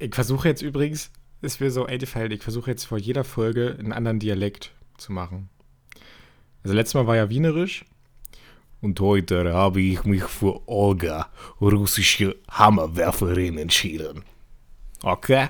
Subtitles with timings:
[0.00, 1.10] Ich versuche jetzt übrigens,
[1.40, 5.48] ist mir so eingefallen, ich versuche jetzt vor jeder Folge einen anderen Dialekt zu machen.
[6.62, 7.84] Also letztes Mal war ja Wienerisch.
[8.80, 11.30] Und heute habe ich mich für Olga,
[11.60, 14.22] russische Hammerwerferin, entschieden.
[15.02, 15.48] Okay?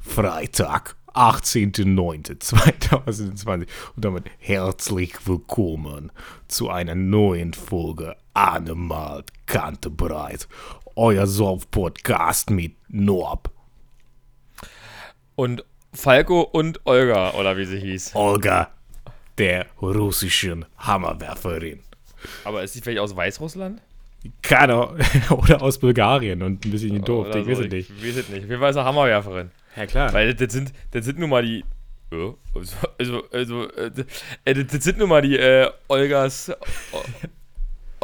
[0.00, 3.68] Freitag, 18.09.2020.
[3.94, 6.10] Und damit herzlich willkommen
[6.48, 10.48] zu einer neuen Folge Annemalt Kantebreit.
[10.96, 13.50] Euer Soft-Podcast mit Norb.
[15.34, 18.14] Und Falco und Olga, oder wie sie hieß.
[18.14, 18.70] Olga,
[19.36, 21.80] der russischen Hammerwerferin.
[22.44, 23.82] Aber ist sie vielleicht aus Weißrussland?
[24.42, 24.96] Keine
[25.30, 27.26] Oder aus Bulgarien und ein bisschen doof.
[27.26, 27.90] Oder Ich weiß so, es nicht.
[27.90, 28.46] Ich weiß es nicht.
[28.46, 29.50] Fall ist eine Hammerwerferin.
[29.76, 30.12] Ja, klar.
[30.12, 31.64] Weil das sind, das sind nun mal die.
[32.54, 36.52] Also, also, also äh, das das sind nun mal die äh, Olgas.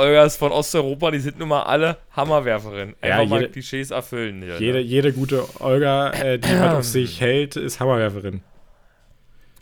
[0.00, 2.96] Olgas von Osteuropa, die sind nun mal alle Hammerwerferinnen.
[3.02, 4.42] Ja, Einfach mal jede- Klischees erfüllen.
[4.42, 8.42] Hier, jede, jede gute Olga, äh, die was auf sich hält, ist Hammerwerferin.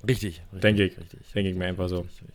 [0.06, 0.40] Richtig.
[0.52, 0.98] richtig Denke ich.
[0.98, 1.20] Richtig.
[1.34, 2.00] Denke ich mir einfach so.
[2.00, 2.30] Richtig,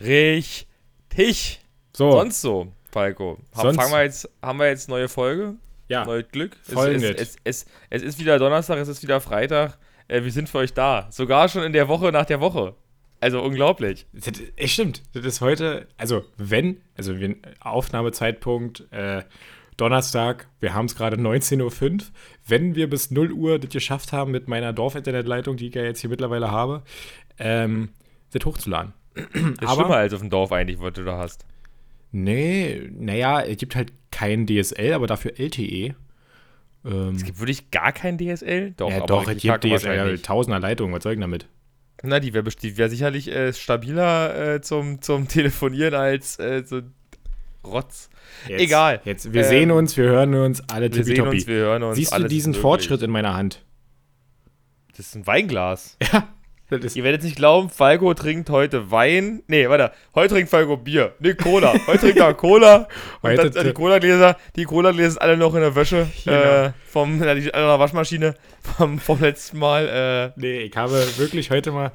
[0.00, 0.66] richtig.
[1.10, 1.60] Richtig.
[1.94, 3.38] So, Sonst so, Falco.
[3.52, 5.54] Sonst- Fangen wir jetzt, haben wir jetzt neue Folge?
[5.88, 6.04] ja.
[6.04, 6.56] Neues Glück.
[6.66, 9.76] Es, Voll es, es, es, es ist wieder Donnerstag, es ist wieder Freitag.
[10.06, 11.08] Äh, wir sind für euch da.
[11.10, 12.74] Sogar schon in der Woche nach der Woche.
[13.20, 14.06] Also unglaublich.
[14.12, 15.02] Das, echt stimmt.
[15.12, 19.22] Das ist heute, also wenn, also wir, Aufnahmezeitpunkt äh,
[19.76, 21.60] Donnerstag, wir haben es gerade 19.05
[21.92, 21.98] Uhr.
[22.46, 26.00] Wenn wir bis 0 Uhr das geschafft haben mit meiner Dorfinternetleitung, die ich ja jetzt
[26.00, 26.82] hier mittlerweile habe,
[27.38, 27.90] ähm,
[28.32, 28.92] das hochzuladen.
[29.14, 31.44] Das ist Aber- schlimmer als auf dem Dorf eigentlich, was du da hast.
[32.12, 35.94] Nee, naja, es gibt halt kein DSL, aber dafür LTE.
[36.84, 38.72] Ähm, Es gibt wirklich gar kein DSL?
[38.76, 41.46] Doch, ja, aber doch, es richtig gibt DSL, tausender Leitungen, was soll ich damit?
[42.02, 46.82] Na, die wäre wär sicherlich äh, stabiler äh, zum, zum Telefonieren als äh, so
[47.64, 48.08] Rotz.
[48.48, 49.00] Jetzt, Egal.
[49.04, 51.96] Jetzt, wir Ähm, sehen uns, wir hören uns, alle Wir sehen uns, wir hören uns.
[51.96, 52.54] Siehst du diesen.
[52.54, 53.62] Fortschritt in meiner Hand?
[54.96, 55.96] Das ist ein Weinglas.
[56.12, 56.28] Ja,
[56.70, 59.42] Ihr werdet nicht glauben, Falco trinkt heute Wein.
[59.48, 59.92] Nee, warte.
[60.14, 61.12] Heute trinkt Falco Bier.
[61.18, 61.74] Nee, Cola.
[61.86, 62.86] Heute trinkt er Cola.
[63.22, 66.06] Und dann, die Cola-Gläser, die Cola-Gläser sind alle noch in der Wäsche.
[66.24, 66.36] Genau.
[66.36, 68.34] Äh, vom, na, die, alle in der Waschmaschine.
[68.76, 70.32] Vom, vom letzten Mal.
[70.36, 71.92] Äh, Nee, ich habe wirklich heute mal.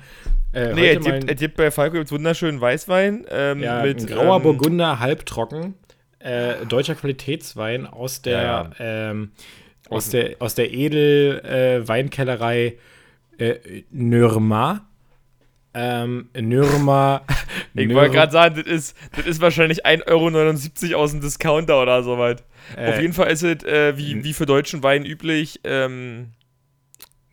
[0.54, 3.26] Äh, nee, es gibt, es gibt bei Falco gibt's wunderschönen Weißwein.
[3.30, 5.76] Ähm, ja, mit, ein grauer ähm, Burgunder, halbtrocken.
[6.20, 9.32] Äh, deutscher Qualitätswein aus der, Ja, Ähm,
[9.90, 11.88] aus Aus- der, aus der Edel äh,
[13.38, 14.88] äh, Nürma.
[15.74, 17.22] Ähm, Nürma.
[17.78, 22.04] Ich wollte gerade sagen, das ist, das ist wahrscheinlich 1,79 Euro aus dem Discounter oder
[22.04, 22.46] so weit.
[22.78, 26.32] Auf jeden Fall ist es, äh, wie, wie für deutschen Wein üblich, ähm,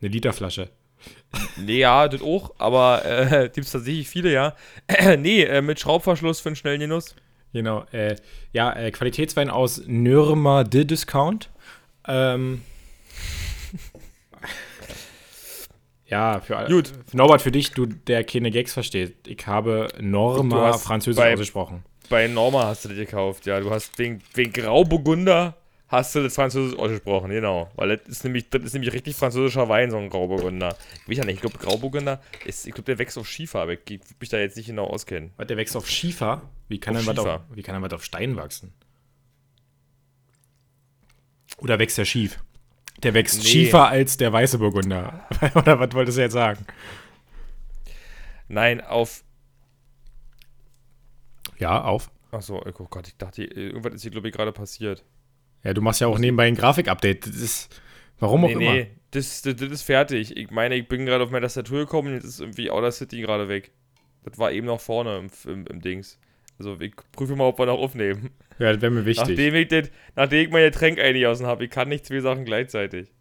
[0.01, 0.69] Eine Literflasche.
[1.57, 4.55] Nee, ja, das auch, aber äh, gibt es tatsächlich viele, ja.
[5.17, 7.15] nee, äh, mit Schraubverschluss für einen schnellen Genuss.
[7.53, 7.85] Genau.
[7.91, 8.17] Äh,
[8.51, 11.49] ja, äh, Qualitätswein aus Nürma de Discount.
[12.07, 12.61] Ähm.
[16.13, 16.69] Ja, für alle.
[16.69, 16.91] Gut.
[17.13, 19.27] Norbert, für dich, du, der keine Gags versteht.
[19.27, 21.83] Ich habe Norma französisch bei- ausgesprochen.
[22.09, 23.59] Bei Norma hast du das gekauft, ja.
[23.59, 25.55] Du hast wegen, wegen Grauburgunder
[25.87, 27.69] hast du das Französisch ausgesprochen, genau.
[27.75, 30.75] Weil das ist nämlich, das ist nämlich richtig französischer Wein, so ein Grauburgunder.
[31.03, 33.73] Ich weiß ja nicht, ich glaube, Grauburgunder ist, ich glaube, der wächst auf Schiefer, aber
[33.73, 35.31] ich würde mich da jetzt nicht genau auskennen.
[35.37, 36.41] Was, der wächst auf Schiefer?
[36.67, 37.45] Wie kann, Auf dann was auf, Schiefer.
[37.55, 38.73] wie kann dann was auf Stein wachsen?
[41.57, 42.43] Oder wächst der schief?
[43.03, 43.49] Der wächst Nee.
[43.49, 45.27] schiefer als der weiße Burgunder.
[45.55, 46.65] Oder was wolltest du jetzt sagen?
[48.47, 49.23] Nein, auf.
[51.57, 52.09] Ja, auf.
[52.31, 55.03] Achso, oh Gott, ich dachte, irgendwas ist hier, glaube ich, gerade passiert.
[55.63, 57.27] Ja, du machst ja auch nebenbei ein Grafik-Update.
[57.27, 57.81] Das ist.
[58.19, 58.71] Warum auch Nee, immer.
[58.73, 60.35] nee, das, das, das ist fertig.
[60.37, 63.21] Ich meine, ich bin gerade auf meine Tastatur gekommen und jetzt ist irgendwie Outer City
[63.21, 63.71] gerade weg.
[64.23, 66.19] Das war eben noch vorne im, im, im Dings.
[66.57, 68.29] Also ich prüfe mal, ob wir noch aufnehmen.
[68.59, 69.29] Ja, das wäre mir wichtig.
[69.29, 71.65] Nachdem ich, das, nachdem ich mein Getränk eingegossen habe.
[71.65, 73.11] Ich kann nicht zwei Sachen gleichzeitig.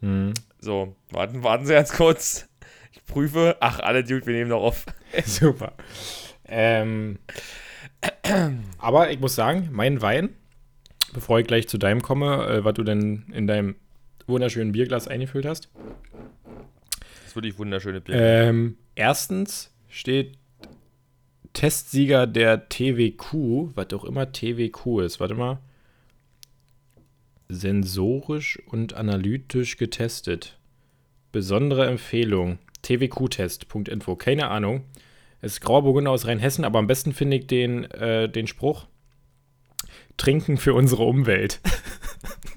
[0.00, 0.34] Hm.
[0.58, 2.48] So, warten, warten Sie ganz kurz.
[2.92, 3.56] Ich prüfe.
[3.60, 4.86] Ach, alle Dude, wir nehmen noch auf.
[5.24, 5.72] Super.
[6.46, 7.18] Ähm,
[8.78, 10.30] aber ich muss sagen, mein Wein,
[11.14, 13.76] bevor ich gleich zu deinem komme, äh, was du denn in deinem
[14.26, 15.70] wunderschönen Bierglas eingefüllt hast.
[16.94, 18.14] Das ist wirklich wunderschöne Bier.
[18.16, 20.38] Ähm, erstens steht
[21.52, 25.20] Testsieger der TWQ, was auch immer TWQ ist.
[25.20, 25.58] Warte mal.
[27.48, 30.58] Sensorisch und analytisch getestet.
[31.30, 32.58] Besondere Empfehlung.
[32.82, 34.16] twqtest.info.
[34.16, 34.84] Keine Ahnung.
[35.40, 38.86] Es ist grauer Burgunder aus Rheinhessen, aber am besten finde ich den, äh, den Spruch.
[40.16, 41.60] Trinken für unsere Umwelt.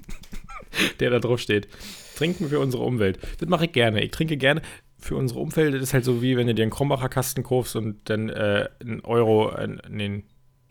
[1.00, 1.68] Der da drauf steht.
[2.16, 3.18] Trinken für unsere Umwelt.
[3.38, 4.02] Das mache ich gerne.
[4.02, 4.62] Ich trinke gerne
[5.06, 5.74] für unsere Umwelt.
[5.74, 8.68] Das ist halt so wie wenn du dir einen Krombacher Kasten kaufst und dann äh,
[8.80, 10.24] einen Euro, äh, nee,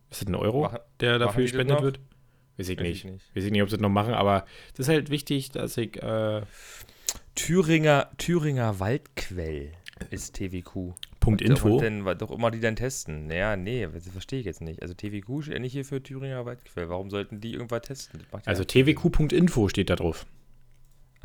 [0.10, 2.00] ist das ein Euro, Machen- der dafür das gespendet wird?
[2.58, 3.06] Weiß ich Weiß nicht.
[3.06, 3.36] ich nicht.
[3.36, 6.02] Weiß ich nicht, ob sie das noch machen, aber es ist halt wichtig, dass ich.
[6.02, 6.42] Äh,
[7.36, 9.72] Thüringer, Thüringer Waldquell
[10.10, 10.94] ist TWQ.
[11.20, 11.74] Punkt Info.
[11.76, 13.28] Und denn, was doch immer die dann testen.
[13.28, 14.82] Naja, nee, das verstehe ich jetzt nicht.
[14.82, 16.88] Also TWQ steht ja nicht hier für Thüringer Waldquell.
[16.90, 18.20] Warum sollten die irgendwas testen?
[18.20, 20.26] Das macht ja Also twq.info steht da drauf.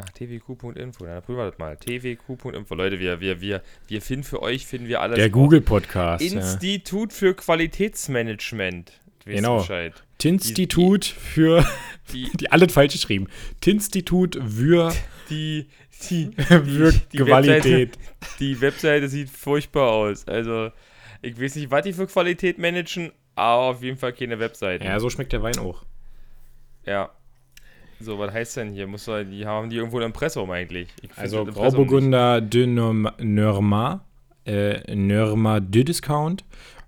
[0.02, 1.04] Ach, twq.info.
[1.04, 1.76] Dann prüfen wir das mal.
[1.76, 2.74] twq.info.
[2.74, 5.16] Leute, wir, wir, wir, wir finden für euch, finden wir alles.
[5.16, 5.30] Der.
[5.30, 6.24] Google-Podcast.
[6.24, 6.40] Ja.
[6.40, 8.92] Institut für Qualitätsmanagement.
[9.24, 9.58] Genau.
[9.58, 9.92] Bescheid.
[10.18, 11.64] Tinstitut für.
[12.12, 13.28] Die, Die alle falsch geschrieben.
[13.60, 14.92] Tinstitut für,
[15.30, 15.66] die,
[16.08, 17.98] die, für die Qualität.
[18.38, 20.26] die Webseite sieht furchtbar aus.
[20.26, 20.70] Also,
[21.22, 24.84] ich weiß nicht, was die für Qualität managen, aber auf jeden Fall keine Webseite.
[24.84, 25.84] Ja, so schmeckt der Wein auch.
[26.86, 27.10] Ja.
[28.00, 28.86] So, was heißt denn hier?
[28.86, 30.88] Muss man, die haben die irgendwo ein Impressum eigentlich?
[31.16, 31.44] Also.
[31.44, 34.04] Grauburgunder de Norma.
[34.46, 36.44] Äh, Norma de Discount.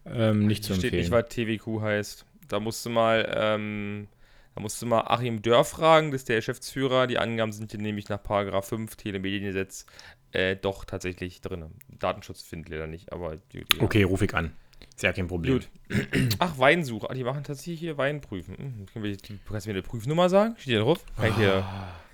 [0.06, 1.03] Ähm, nicht zu Steht empfehlen.
[1.03, 2.26] nicht, was TWQ heißt.
[2.49, 4.09] Da musst du mal, ähm,
[4.55, 7.06] da musst du mal Achim Dörr fragen, das ist der Geschäftsführer.
[7.06, 9.87] Die Angaben sind hier nämlich nach Paragraph 5 Telemediengesetz
[10.32, 11.65] äh, doch tatsächlich drin.
[11.88, 14.53] Datenschutz findet leider nicht, aber die, die okay, ruf ich an.
[14.94, 15.55] Ist ja kein Problem.
[15.55, 15.69] Gut.
[16.39, 17.09] Ach, Weinsuche.
[17.11, 18.56] Ah, die machen tatsächlich hier Weinprüfen.
[18.56, 18.87] Hm,
[19.49, 20.55] kannst du mir eine Prüfnummer sagen?
[20.56, 21.05] Steht hier drauf?
[21.17, 21.65] Kann ich hier,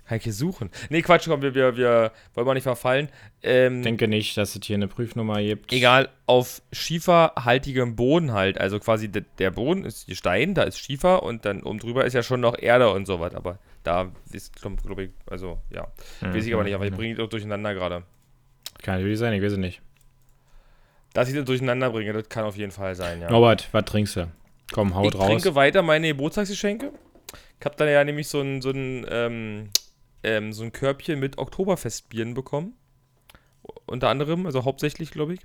[0.07, 0.69] kann ich hier suchen?
[0.89, 3.09] Nee, Quatsch, komm, wir, wir, wir wollen mal nicht verfallen.
[3.43, 5.71] Ähm, Ich denke nicht, dass es hier eine Prüfnummer gibt.
[5.71, 8.59] Egal, auf schieferhaltigem Boden halt.
[8.59, 12.13] Also quasi de, der Boden ist Stein, da ist Schiefer und dann oben drüber ist
[12.13, 13.35] ja schon noch Erde und sowas.
[13.35, 15.87] Aber da ist, glaube ich, also ja.
[16.21, 16.33] Mhm.
[16.33, 18.03] Weiß ich aber nicht, aber ich bringe die doch durcheinander gerade.
[18.81, 19.81] Kann natürlich sein, ich weiß es nicht.
[21.13, 23.29] Dass ich das durcheinander bringe, das kann auf jeden Fall sein, ja.
[23.29, 24.31] Norbert, was trinkst du?
[24.71, 25.27] Komm, haut ich raus.
[25.27, 26.91] trinke weiter meine Geburtstagsgeschenke.
[27.59, 29.69] Ich habe dann ja nämlich so ein, so ein, ähm,
[30.23, 32.73] ähm, so ein Körbchen mit Oktoberfestbieren bekommen.
[33.85, 35.41] Unter anderem, also hauptsächlich, glaube ich.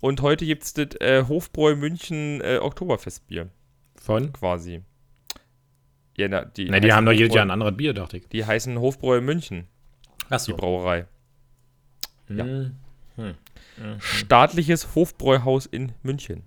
[0.00, 3.48] Und heute gibt es das äh, Hofbräu München äh, Oktoberfestbier.
[3.96, 4.32] Von?
[4.32, 4.82] quasi.
[6.16, 8.28] Ja, na, die, Ne, die haben doch jedes Jahr ein anderes Bier, dachte ich.
[8.28, 9.66] Die heißen Hofbräu München,
[10.28, 10.56] die Achso.
[10.56, 11.06] Brauerei.
[12.28, 12.44] ja.
[13.76, 14.00] Mhm.
[14.00, 16.42] Staatliches Hofbräuhaus in München.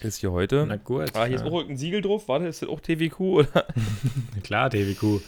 [0.00, 0.64] Ist hier heute.
[0.66, 1.14] Na gut.
[1.14, 1.50] Ah, hier ist ja.
[1.50, 2.28] auch ein Siegel drauf.
[2.28, 3.20] Warte, ist das auch TWQ?
[3.20, 3.66] Oder?
[4.42, 5.20] Klar, TWQ.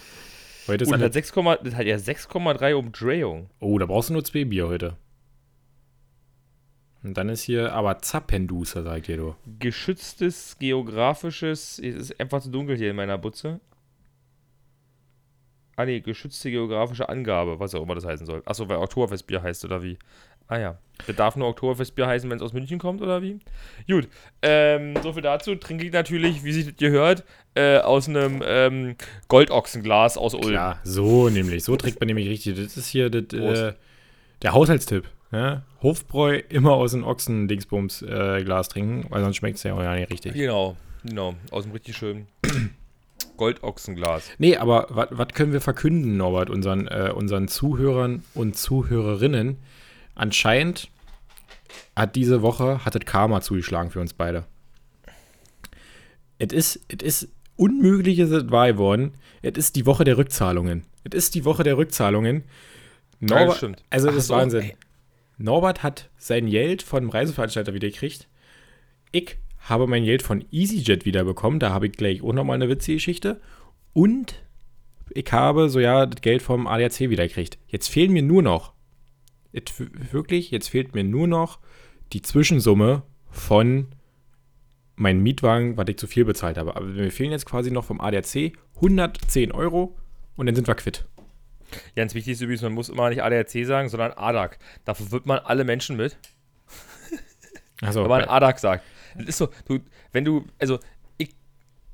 [0.66, 1.04] Heute ist Und alles.
[1.06, 3.50] hat 6, das hat ja 6,3 Umdrehung.
[3.60, 4.96] Oh, da brauchst du nur zwei Bier heute.
[7.02, 9.36] Und dann ist hier aber Zappenduser, sagt ihr du.
[9.58, 11.78] Geschütztes geografisches.
[11.78, 13.60] Es ist einfach zu dunkel hier in meiner Butze.
[15.76, 18.42] Ah, nee, geschützte geografische Angabe, was auch immer das heißen soll.
[18.46, 19.98] Achso, weil Oktoberfestbier heißt, oder wie?
[20.48, 20.78] Ah ja.
[21.06, 23.38] Das darf nur Oktoberfestbier heißen, wenn es aus München kommt, oder wie?
[23.88, 24.08] Gut.
[24.42, 25.54] Ähm, so viel dazu.
[25.56, 27.24] Trinke ich natürlich, wie sich das gehört,
[27.54, 28.96] äh, aus einem ähm,
[29.28, 30.50] Goldochsenglas aus Ulm.
[30.50, 31.64] Klar, so nämlich.
[31.64, 32.56] So trinkt man nämlich richtig.
[32.56, 33.74] Das ist hier das, äh,
[34.42, 35.04] der Haushaltstipp.
[35.32, 35.62] Ja?
[35.82, 40.34] Hofbräu immer aus dem Ochsen-Dingsbums-Glas trinken, weil sonst schmeckt es ja auch ja nicht richtig.
[40.34, 41.34] Genau, genau.
[41.50, 42.28] Aus dem richtig schönen
[43.36, 44.30] Goldochsenglas.
[44.38, 49.58] Nee, aber was können wir verkünden, Norbert, unseren, äh, unseren Zuhörern und Zuhörerinnen?
[50.14, 50.90] Anscheinend
[51.96, 54.44] hat diese Woche, hat das Karma zugeschlagen für uns beide.
[56.38, 59.12] Es ist, es ist unmöglich, ist es wahr geworden.
[59.42, 60.84] Es ist die Woche der Rückzahlungen.
[61.04, 62.44] Es ist die Woche der Rückzahlungen.
[63.20, 63.82] Ja, Norbert, das stimmt.
[63.90, 64.62] Also, das ist so, Wahnsinn.
[64.62, 64.76] ey.
[65.38, 68.28] Norbert hat sein Geld vom Reiseveranstalter wieder gekriegt.
[69.12, 71.58] Ich habe mein Geld von EasyJet wiederbekommen.
[71.58, 73.40] Da habe ich gleich auch nochmal eine witzige Geschichte.
[73.92, 74.42] Und
[75.10, 77.58] ich habe so ja das Geld vom ADAC wiedergekriegt.
[77.68, 78.73] Jetzt fehlen mir nur noch,
[79.54, 81.60] jetzt, wirklich, jetzt fehlt mir nur noch
[82.12, 83.86] die Zwischensumme von
[84.96, 86.76] meinem Mietwagen, was ich zu viel bezahlt habe.
[86.76, 89.96] Aber mir fehlen jetzt quasi noch vom ADAC 110 Euro
[90.36, 91.06] und dann sind wir quitt.
[91.96, 94.58] Ganz wichtig ist übrigens, man muss immer nicht ADAC sagen, sondern ADAC.
[94.84, 96.16] Da verwirrt man alle Menschen mit,
[97.80, 98.84] Also, wenn man ADAC sagt.
[99.16, 99.80] Das ist so, du,
[100.12, 100.78] wenn du, also
[101.18, 101.34] ich,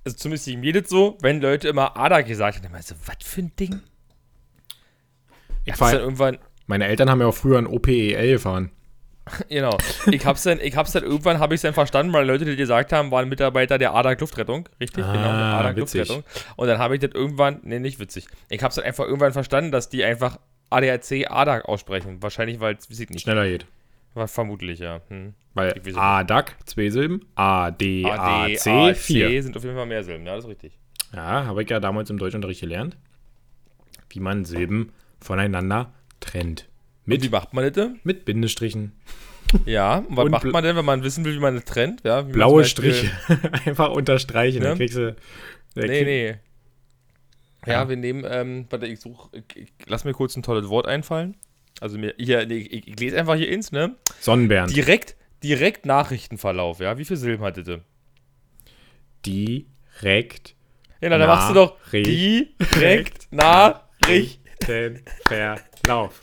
[0.05, 2.95] also zumindest ich mir das so, wenn Leute immer ADAC gesagt haben, dann immer so,
[3.07, 3.81] was für ein Ding?
[5.65, 6.39] ich Das ist dann fahr, irgendwann,
[6.71, 8.71] meine Eltern haben ja auch früher ein OPEL gefahren.
[9.49, 9.77] genau.
[10.11, 12.93] Ich hab's dann, ich hab's dann irgendwann, habe ich dann verstanden, weil Leute, die gesagt
[12.93, 14.69] haben, waren Mitarbeiter der ADAC Luftrettung.
[14.81, 15.81] Richtig, Ah, genau, der.
[15.81, 16.23] Luftrettung.
[16.57, 18.27] Und dann habe ich das irgendwann, nee, nicht witzig.
[18.49, 20.39] Ich hab's dann einfach irgendwann verstanden, dass die einfach
[20.71, 22.23] ADAC ADAC aussprechen.
[22.23, 23.21] Wahrscheinlich, weil es, nicht.
[23.21, 23.67] Schneller geht.
[24.15, 25.01] War vermutlich, ja.
[25.09, 25.35] Hm.
[25.55, 29.43] Weil ADAC, zwei Silben, ADAC, ADAC vier.
[29.43, 30.79] sind auf jeden Fall mehr Silben, ja, das ist richtig.
[31.13, 32.97] Ja, habe ich ja damals im Deutschunterricht gelernt,
[34.11, 36.69] wie man Silben voneinander trennt.
[37.07, 37.73] Und wie Mit, macht man das?
[37.73, 38.01] denn?
[38.05, 38.93] mit Bindestrichen.
[39.67, 42.03] Ja, und was Und macht man denn, wenn man wissen will, wie man das trennt?
[42.05, 43.11] Ja, Blaue Striche.
[43.67, 44.61] Einfach unterstreichen.
[44.61, 44.69] Ne?
[44.69, 45.17] Dann kriegst du.
[45.75, 46.29] Nee, krieg- nee.
[47.67, 47.89] Ja, Ja.
[47.89, 51.37] wir nehmen, ähm, warte, ich suche, ich, ich, lass mir kurz ein tolles Wort einfallen.
[51.81, 53.97] Also mir, hier, nee, ich, ich lese einfach hier ins, ne?
[54.21, 54.75] Sonnenbernd.
[54.75, 56.97] Direkt, direkt Nachrichtenverlauf, ja?
[56.99, 57.81] Wie viele Silben hatte das?
[59.27, 60.55] Direkt
[61.01, 63.29] Ja, dann machst du doch direkt
[65.85, 66.21] Verlauf.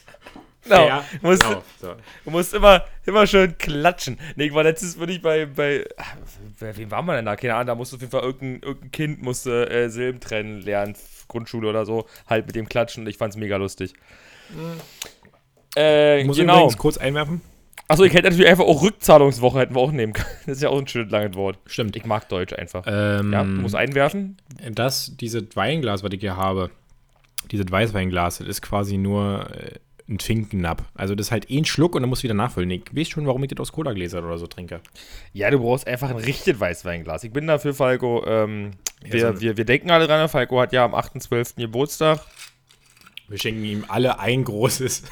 [0.63, 1.01] Genau.
[1.21, 1.63] Du musst, Verlauf.
[1.79, 1.95] So.
[2.25, 4.19] du musst immer, immer schön klatschen.
[4.35, 5.85] Nee, ich war letztens würde ich bei, bei
[6.59, 7.35] bei wem war man denn da?
[7.35, 10.95] Keine Ahnung, da musste auf jeden Fall irgendein, irgendein Kind musste äh, Silben trennen lernen,
[11.27, 13.93] Grundschule oder so, halt mit dem Klatschen und ich fand's mega lustig.
[15.75, 16.55] Äh, Ich muss genau.
[16.57, 17.41] übrigens kurz einwerfen.
[17.89, 20.27] Achso, ich hätte natürlich einfach auch Rückzahlungswoche hätten wir auch nehmen können.
[20.45, 21.57] Das ist ja auch ein schönes langes Wort.
[21.67, 21.95] Stimmt.
[21.95, 22.83] Ich mag Deutsch einfach.
[22.85, 24.37] Ähm, ja, du musst einwerfen.
[24.71, 26.69] das, dieses Weinglas, was ich hier habe,
[27.51, 29.75] dieses Weißweinglas, das ist quasi nur äh,
[30.09, 30.83] ein Finkennap.
[30.95, 32.69] Also das ist halt ein Schluck und dann musst du wieder nachfüllen.
[32.71, 34.79] Ich weiß schon, warum ich das aus Cola-Gläsern oder so trinke.
[35.33, 37.23] Ja, du brauchst einfach ein richtiges Weißweinglas.
[37.25, 38.23] Ich bin dafür, Falco.
[38.25, 38.71] Ähm,
[39.05, 40.27] Ja, wir, so- wir, wir denken alle dran.
[40.29, 41.55] Falco hat ja am 8.12.
[41.57, 42.19] Geburtstag.
[43.27, 45.03] Wir schenken ihm alle ein großes.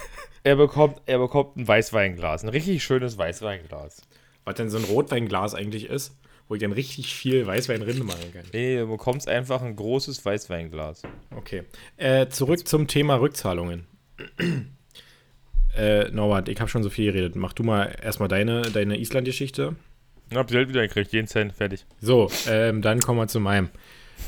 [0.43, 2.43] Er bekommt, er bekommt ein Weißweinglas.
[2.43, 4.01] Ein richtig schönes Weißweinglas.
[4.45, 6.15] Was denn so ein Rotweinglas eigentlich ist,
[6.47, 8.43] wo ich dann richtig viel Weißwein drin machen kann.
[8.53, 11.03] Nee, du bekommst einfach ein großes Weißweinglas.
[11.35, 11.63] Okay.
[11.97, 13.87] Äh, zurück zum Thema Rückzahlungen.
[15.75, 17.35] äh, Norbert, ich habe schon so viel geredet.
[17.35, 19.75] Mach du mal erstmal deine, deine Island-Geschichte.
[20.29, 21.85] Ich hab Geld wieder gekriegt, jeden Cent, fertig.
[22.01, 23.69] So, ähm, dann kommen wir zu meinem.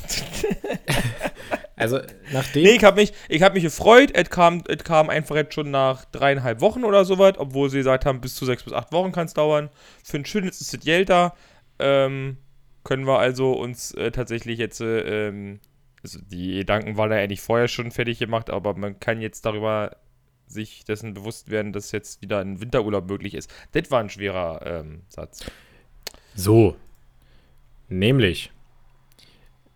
[1.76, 2.00] also,
[2.32, 2.62] nachdem.
[2.62, 4.10] Nee, ich habe mich, ich hab mich gefreut.
[4.12, 7.78] Es kam, es kam einfach jetzt schon nach dreieinhalb Wochen oder so was, obwohl sie
[7.78, 9.70] gesagt haben, bis zu sechs bis acht Wochen kann es dauern.
[10.04, 11.34] Für ein schönes ist das Geld da.
[11.78, 12.38] Ähm,
[12.84, 15.60] können wir also uns äh, tatsächlich jetzt, äh, ähm,
[16.02, 19.96] also die Gedanken waren ja eigentlich vorher schon fertig gemacht, aber man kann jetzt darüber
[20.46, 23.52] sich dessen bewusst werden, dass jetzt wieder ein Winterurlaub möglich ist.
[23.72, 25.44] Das war ein schwerer ähm, Satz.
[26.34, 26.76] So.
[27.88, 28.50] Nämlich,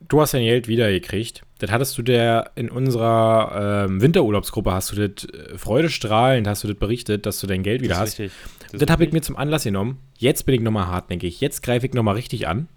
[0.01, 1.43] du hast dein Geld wiedergekriegt.
[1.59, 6.69] Das hattest du der in unserer ähm, Winterurlaubsgruppe, hast du das äh, freudestrahlend, hast du
[6.69, 8.19] das berichtet, dass du dein Geld wieder Das hast.
[8.19, 8.33] richtig.
[8.73, 9.99] Das Das habe ich mir zum Anlass genommen.
[10.19, 11.41] Jetzt bin ich nochmal hartnäckig.
[11.41, 12.69] Jetzt greife ich nochmal richtig an.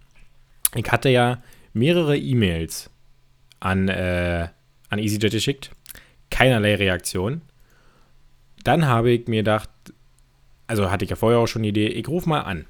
[0.76, 1.42] Ich hatte ja
[1.74, 2.90] mehrere E-Mails
[3.62, 4.50] an, äh,
[4.90, 5.72] an EasyJet geschickt.
[6.30, 7.42] Keinerlei Reaktion.
[8.64, 9.70] Dann habe ich mir gedacht,
[10.68, 12.66] also hatte ich ja vorher auch schon die Idee, ich rufe mal an.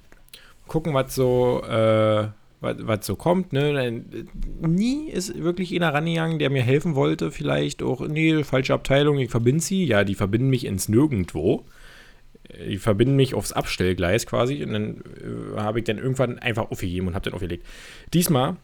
[0.67, 2.27] Gucken, was so, äh,
[2.59, 3.53] was, so kommt.
[3.53, 3.85] Ne?
[3.85, 4.25] Äh,
[4.61, 7.31] Nie ist wirklich einer rangegangen, der mir helfen wollte.
[7.31, 9.85] Vielleicht auch, nee, falsche Abteilung, ich verbinde sie.
[9.85, 11.65] Ja, die verbinden mich ins Nirgendwo
[12.67, 14.97] die verbinden mich aufs Abstellgleis quasi und dann
[15.55, 17.65] äh, habe ich dann irgendwann einfach aufgegeben und habe dann aufgelegt.
[18.13, 18.57] Diesmal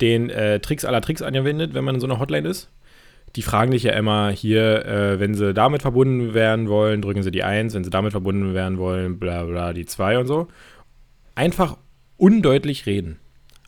[0.00, 2.70] den äh, Tricks aller Tricks angewendet, wenn man in so einer Hotline ist.
[3.36, 7.30] Die fragen dich ja immer hier, äh, wenn sie damit verbunden werden wollen, drücken sie
[7.30, 10.48] die 1, wenn sie damit verbunden werden wollen, bla bla, die 2 und so.
[11.34, 11.76] Einfach
[12.16, 13.18] undeutlich reden.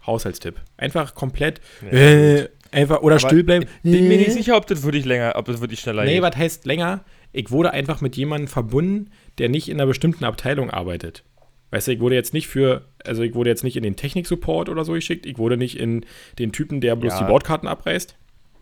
[0.06, 0.56] Haushaltstipp.
[0.76, 3.66] Einfach komplett, Ja, äh, einfach, oder still bleiben.
[3.82, 6.22] Bin mir nicht sicher, ob das wirklich länger, ob das wirklich schneller Nee, geht.
[6.22, 7.04] was heißt länger?
[7.32, 11.24] Ich wurde einfach mit jemandem verbunden, der nicht in einer bestimmten Abteilung arbeitet.
[11.70, 14.68] Weißt du, ich wurde jetzt nicht für, also ich wurde jetzt nicht in den Technik-Support
[14.68, 16.04] oder so geschickt, ich wurde nicht in
[16.38, 17.18] den Typen, der bloß Ja.
[17.20, 18.16] die Bordkarten abreißt.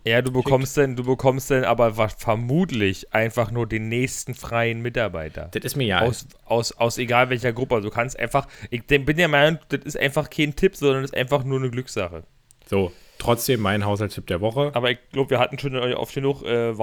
[0.07, 5.49] Ja, du bekommst denn, du bekommst denn aber vermutlich einfach nur den nächsten freien Mitarbeiter.
[5.53, 6.01] Das ist mir ja.
[6.01, 7.75] Aus, aus, aus egal welcher Gruppe.
[7.75, 11.11] Also du kannst einfach, ich bin der Meinung, das ist einfach kein Tipp, sondern das
[11.11, 12.23] ist einfach nur eine Glückssache.
[12.67, 14.71] So, trotzdem mein Haushaltstipp der Woche.
[14.75, 16.77] Aber ich glaube, wir hatten schon oft genug äh,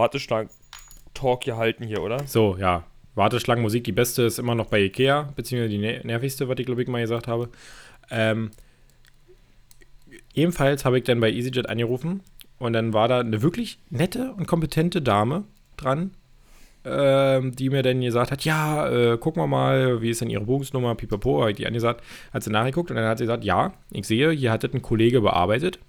[1.16, 2.26] Warteschlangen-Talk gehalten hier, oder?
[2.28, 2.84] So, ja.
[3.16, 6.82] Warteschlangenmusik, die beste ist immer noch bei Ikea, beziehungsweise die ner- nervigste, was ich glaube
[6.82, 7.50] ich mal gesagt habe.
[8.12, 8.52] Ähm,
[10.34, 12.22] ebenfalls habe ich dann bei EasyJet angerufen
[12.60, 15.46] und dann war da eine wirklich nette und kompetente Dame
[15.78, 16.12] dran,
[16.84, 20.44] ähm, die mir dann gesagt hat, ja, äh, gucken wir mal, wie ist denn Ihre
[20.44, 22.04] Buchungsnummer, pipapo, habe ich die angesagt,
[22.34, 24.82] hat sie nachgeguckt und dann hat sie gesagt, ja, ich sehe, hier hat das ein
[24.82, 25.80] Kollege bearbeitet.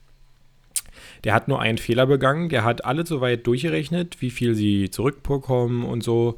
[1.26, 5.84] Der hat nur einen Fehler begangen, der hat alle soweit durchgerechnet, wie viel sie zurückbekommen
[5.84, 6.36] und so.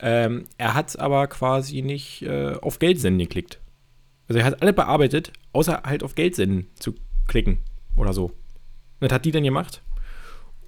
[0.00, 3.60] Ähm, er hat es aber quasi nicht äh, auf Geld senden geklickt.
[4.26, 6.96] Also er hat alle bearbeitet, außer halt auf Geld senden zu
[7.28, 7.58] klicken
[7.96, 8.24] oder so.
[8.24, 8.32] Und
[9.02, 9.82] das hat die dann gemacht.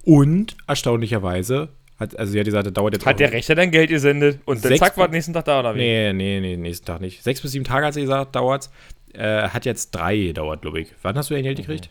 [0.05, 1.67] Und erstaunlicherweise
[1.99, 4.63] hat, also sie hat gesagt, das dauert jetzt Hat der Rechner dein Geld gesendet und
[4.63, 5.79] dann zack, war nächsten Tag da oder wie?
[5.79, 7.21] Nee, nee, nee, nächsten Tag nicht.
[7.21, 8.71] Sechs bis sieben Tage hat sie gesagt, dauert's.
[9.13, 10.93] Äh, hat jetzt drei gedauert, glaube ich.
[11.01, 11.89] Wann hast du dein Geld gekriegt?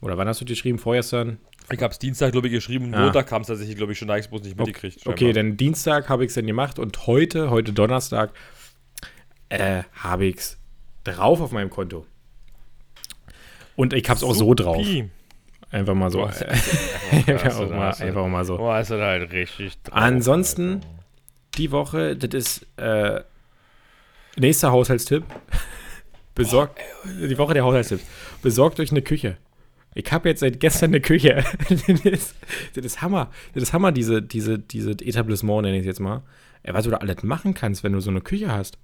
[0.00, 0.78] Oder wann hast du geschrieben?
[0.78, 1.38] Vorgestern?
[1.70, 3.02] Ich hab's Dienstag, glaube ich, geschrieben Ah.
[3.04, 5.06] Montag kam es tatsächlich, glaube ich, schon da, bloß nicht mitgekriegt.
[5.06, 5.42] Okay, scheinbar.
[5.42, 8.30] dann Dienstag habe ich es dann gemacht und heute, heute Donnerstag,
[9.50, 10.58] äh, habe ich es
[11.04, 12.06] drauf auf meinem Konto.
[13.76, 14.84] Und ich habe es auch so drauf.
[15.70, 16.24] Einfach mal so.
[17.26, 18.58] Einfach, auch mal, einfach mal so.
[18.58, 20.86] Oh, ist halt richtig drauf, Ansonsten, Alter.
[21.56, 23.20] die Woche, das ist äh,
[24.36, 25.24] nächster Haushaltstipp.
[26.34, 28.04] Besorgt, die Woche der Haushaltstipps.
[28.42, 29.36] Besorgt euch eine Küche.
[29.94, 31.44] Ich habe jetzt seit gestern eine Küche.
[31.68, 32.36] das, ist,
[32.74, 33.30] das ist Hammer.
[33.54, 36.22] Das ist Hammer, diese, diese, diese Etablissement, nenne ich es jetzt mal.
[36.62, 38.78] Was du da alles machen kannst, wenn du so eine Küche hast.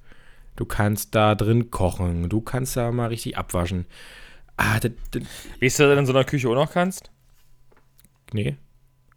[0.57, 3.85] Du kannst da drin kochen, du kannst da mal richtig abwaschen.
[4.57, 5.23] Ah, das, das,
[5.61, 7.11] Weißt du, was du in so einer Küche auch noch kannst?
[8.33, 8.57] nee.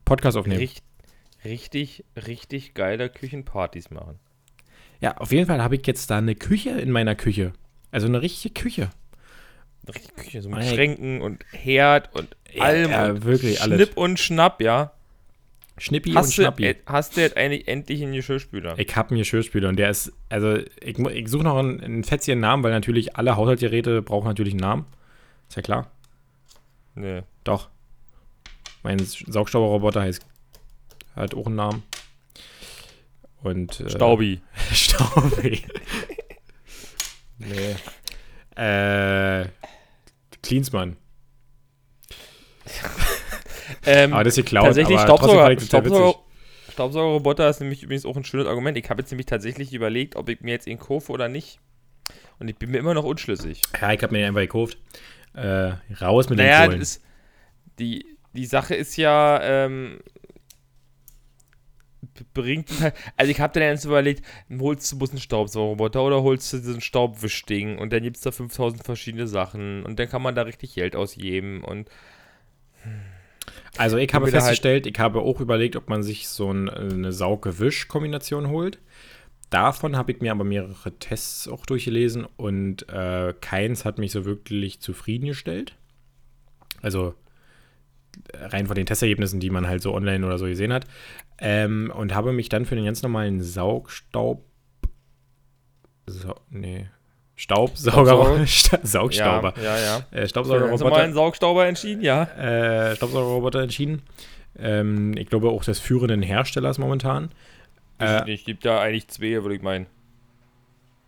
[0.05, 0.59] Podcast aufnehmen.
[0.59, 0.83] Richt,
[1.45, 4.19] richtig, richtig geile Küchenpartys machen.
[5.01, 7.53] Ja, auf jeden Fall habe ich jetzt da eine Küche in meiner Küche.
[7.91, 8.89] Also eine richtige Küche.
[9.89, 10.73] Richtige Küche, so mit Ey.
[10.73, 12.91] Schränken und Herd und Ja, allem.
[12.91, 13.77] ja, und wirklich alles.
[13.77, 14.91] Schnipp und Schnapp, ja.
[15.77, 16.75] Schnippi und Hast du, Schnappi.
[16.85, 18.77] hast du jetzt eigentlich endlich einen Geschirrspüler?
[18.77, 22.41] Ich habe einen Geschirrspüler und der ist, also ich, ich suche noch einen, einen fetzigen
[22.41, 24.85] Namen, weil natürlich alle Haushaltsgeräte brauchen natürlich einen Namen.
[25.47, 25.89] Ist ja klar.
[26.95, 27.21] Nee.
[27.45, 27.69] Doch.
[28.83, 30.25] Mein Saugstauberroboter heißt,
[31.15, 31.83] hat auch einen Namen.
[33.41, 34.41] Und, äh, Staubi.
[34.73, 35.63] Staubi.
[37.37, 37.75] nee.
[38.61, 39.45] Äh,
[40.43, 40.97] Cleansmann.
[43.85, 46.19] Ähm, Aber das ist geklaut, tatsächlich Staubsauger, Staubsauger.
[46.71, 48.77] Staubsaugerroboter ist nämlich übrigens auch ein schönes Argument.
[48.77, 51.59] Ich habe jetzt nämlich tatsächlich überlegt, ob ich mir jetzt ihn kaufe oder nicht.
[52.39, 53.61] Und ich bin mir immer noch unschlüssig.
[53.79, 54.77] Ja, ich habe mir den einfach gekauft.
[55.33, 56.81] Äh, raus mit Naja, den Kohlen.
[56.81, 57.03] ist,
[57.79, 59.99] die, die Sache ist ja, ähm,
[62.33, 64.23] bringt halt, also ich habe dann jetzt überlegt,
[64.59, 68.31] holst du bloß einen Staubsaugerroboter oder holst du diesen Staubwischding und dann gibt es da
[68.31, 71.89] 5000 verschiedene Sachen und dann kann man da richtig Geld ausgeben und
[73.77, 77.11] Also ich habe halt- festgestellt, ich habe auch überlegt, ob man sich so ein, eine
[77.11, 78.79] Sauge-Wisch-Kombination holt.
[79.49, 84.23] Davon habe ich mir aber mehrere Tests auch durchgelesen und äh, keins hat mich so
[84.25, 85.75] wirklich zufriedengestellt.
[86.81, 87.15] Also
[88.33, 90.85] rein von den Testergebnissen, die man halt so online oder so gesehen hat.
[91.39, 94.43] Ähm, und habe mich dann für den ganz normalen Saugstaub.
[96.07, 96.87] So, nee.
[97.35, 98.45] Staubsauger.
[98.47, 99.53] Sta Saugstauber.
[99.57, 100.17] Ja, ja, ja.
[100.19, 102.23] Äh, Staubsaugerroboter normalen Saugstauber entschieden, ja.
[102.23, 104.01] äh, Staubsaugerroboter entschieden.
[104.57, 107.29] Ähm, ich glaube auch des führenden Herstellers momentan.
[107.99, 109.85] Äh, Äh, ich gibt da eigentlich zwei, würde ich meinen.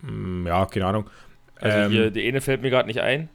[0.01, 1.09] mm, ja, keine Ahnung.
[1.59, 3.27] Also Ähm, hier, der eine fällt mir gerade nicht ein.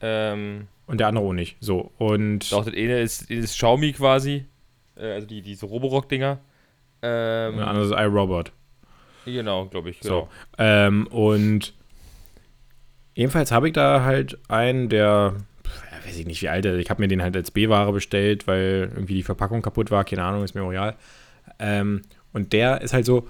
[0.00, 1.56] Ähm, Und der andere auch nicht.
[1.60, 4.46] So, und doch, das eine ist, ist Xiaomi quasi.
[4.96, 6.38] Äh, also die, diese Roborock-Dinger.
[7.02, 8.52] Ähm, der andere ist iRobot.
[9.24, 10.00] Genau, glaube ich.
[10.00, 10.20] Genau.
[10.20, 10.28] So.
[10.58, 11.74] Ähm, und
[13.14, 15.34] ebenfalls habe ich da halt einen, der,
[16.06, 16.80] weiß ich nicht wie alt er ist.
[16.80, 20.04] Ich habe mir den halt als B-Ware bestellt, weil irgendwie die Verpackung kaputt war.
[20.04, 20.96] Keine Ahnung, ist mir egal.
[21.58, 23.26] Ähm, und der ist halt so,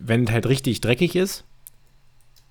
[0.00, 1.44] wenn es halt richtig dreckig ist,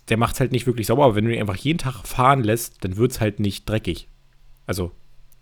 [0.09, 1.05] der macht es halt nicht wirklich sauber.
[1.05, 4.07] Aber wenn du ihn einfach jeden Tag fahren lässt, dann wird es halt nicht dreckig.
[4.69, 4.91] Also,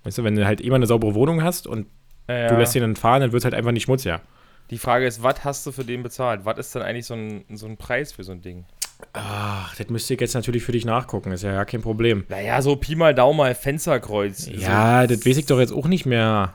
[0.05, 1.87] weißt du, wenn du halt immer eine saubere Wohnung hast und
[2.29, 2.47] Ja.
[2.47, 4.21] du lässt ihn dann fahren, dann wird es halt einfach nicht schmutziger.
[4.69, 6.45] Die Frage ist, was hast du für den bezahlt?
[6.45, 8.63] Was ist denn eigentlich so ein, so ein Preis für so ein Ding?
[9.11, 11.31] Ach, das müsste ich jetzt natürlich für dich nachgucken.
[11.33, 12.23] Ist ja gar kein Problem.
[12.29, 14.47] Naja, so Pi mal Daumen mal Fensterkreuz.
[14.47, 16.53] Ja, so, das weiß ich doch jetzt auch nicht mehr.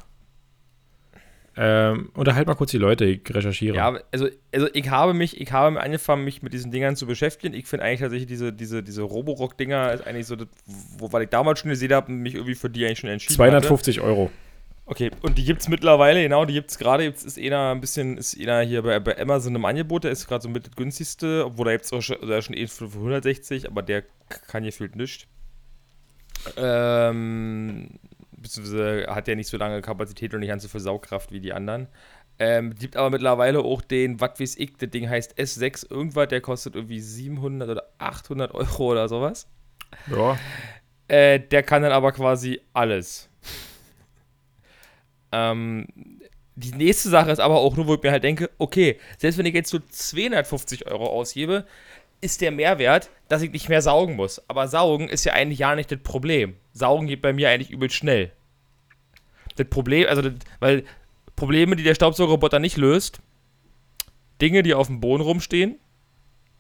[1.55, 3.77] Ähm, unterhalt mal kurz die Leute, ich recherchiere.
[3.77, 7.55] Ja, also, also ich habe mich, ich habe angefangen, mich mit diesen Dingern zu beschäftigen.
[7.55, 10.49] Ich finde eigentlich tatsächlich diese, diese, diese Roborock-Dinger ist eigentlich so, das,
[10.97, 13.39] wo, weil ich damals schon gesehen habe und mich irgendwie für die eigentlich schon entschieden
[13.39, 13.51] hatte.
[13.51, 14.31] 250 Euro.
[14.87, 18.39] Okay, und die gibt's mittlerweile, genau, die gibt's gerade, jetzt ist einer ein bisschen, ist
[18.39, 21.69] einer hier bei, bei Amazon im Angebot, der ist gerade so mit das günstigste, obwohl
[21.69, 24.05] er jetzt auch schon, ist schon eh für 160, aber der
[24.49, 25.27] kann gefühlt nichts.
[26.57, 27.91] Ähm,
[28.43, 31.53] beziehungsweise hat ja nicht so lange Kapazität und nicht ganz so viel Saugkraft wie die
[31.53, 31.89] anderen.
[32.39, 36.41] Ähm, gibt aber mittlerweile auch den, was weiß ich, das Ding heißt S6 irgendwas, der
[36.41, 39.47] kostet irgendwie 700 oder 800 Euro oder sowas.
[40.11, 40.39] Ja.
[41.09, 43.29] Äh, der kann dann aber quasi alles.
[45.31, 45.87] ähm,
[46.55, 49.47] die nächste Sache ist aber auch nur, wo ich mir halt denke, okay, selbst wenn
[49.47, 51.67] ich jetzt so 250 Euro ausgebe,
[52.23, 54.41] ist der Mehrwert, dass ich nicht mehr saugen muss.
[54.49, 56.57] Aber saugen ist ja eigentlich ja nicht das Problem.
[56.73, 58.33] Saugen geht bei mir eigentlich übel schnell.
[59.57, 60.85] Das Problem, also, das, weil
[61.37, 63.21] Probleme, die der Staubsaugerroboter nicht löst,
[64.41, 65.79] Dinge, die auf dem Boden rumstehen,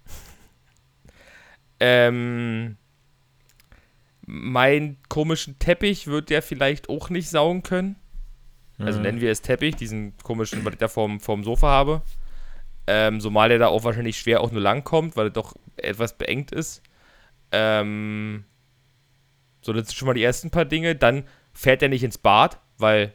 [1.81, 2.77] ähm,
[4.27, 7.96] mein komischen Teppich wird der vielleicht auch nicht saugen können.
[8.79, 9.03] Also Mhm.
[9.05, 12.03] nennen wir es Teppich, diesen komischen, was ich da vorm, vorm Sofa habe.
[12.87, 16.18] Ähm, zumal der da auch wahrscheinlich schwer auch nur lang kommt, weil er doch etwas
[16.18, 16.83] beengt ist.
[17.53, 18.45] Ähm,
[19.61, 20.97] so, das sind schon mal die ersten paar Dinge.
[20.97, 23.14] Dann fährt er nicht ins Bad, weil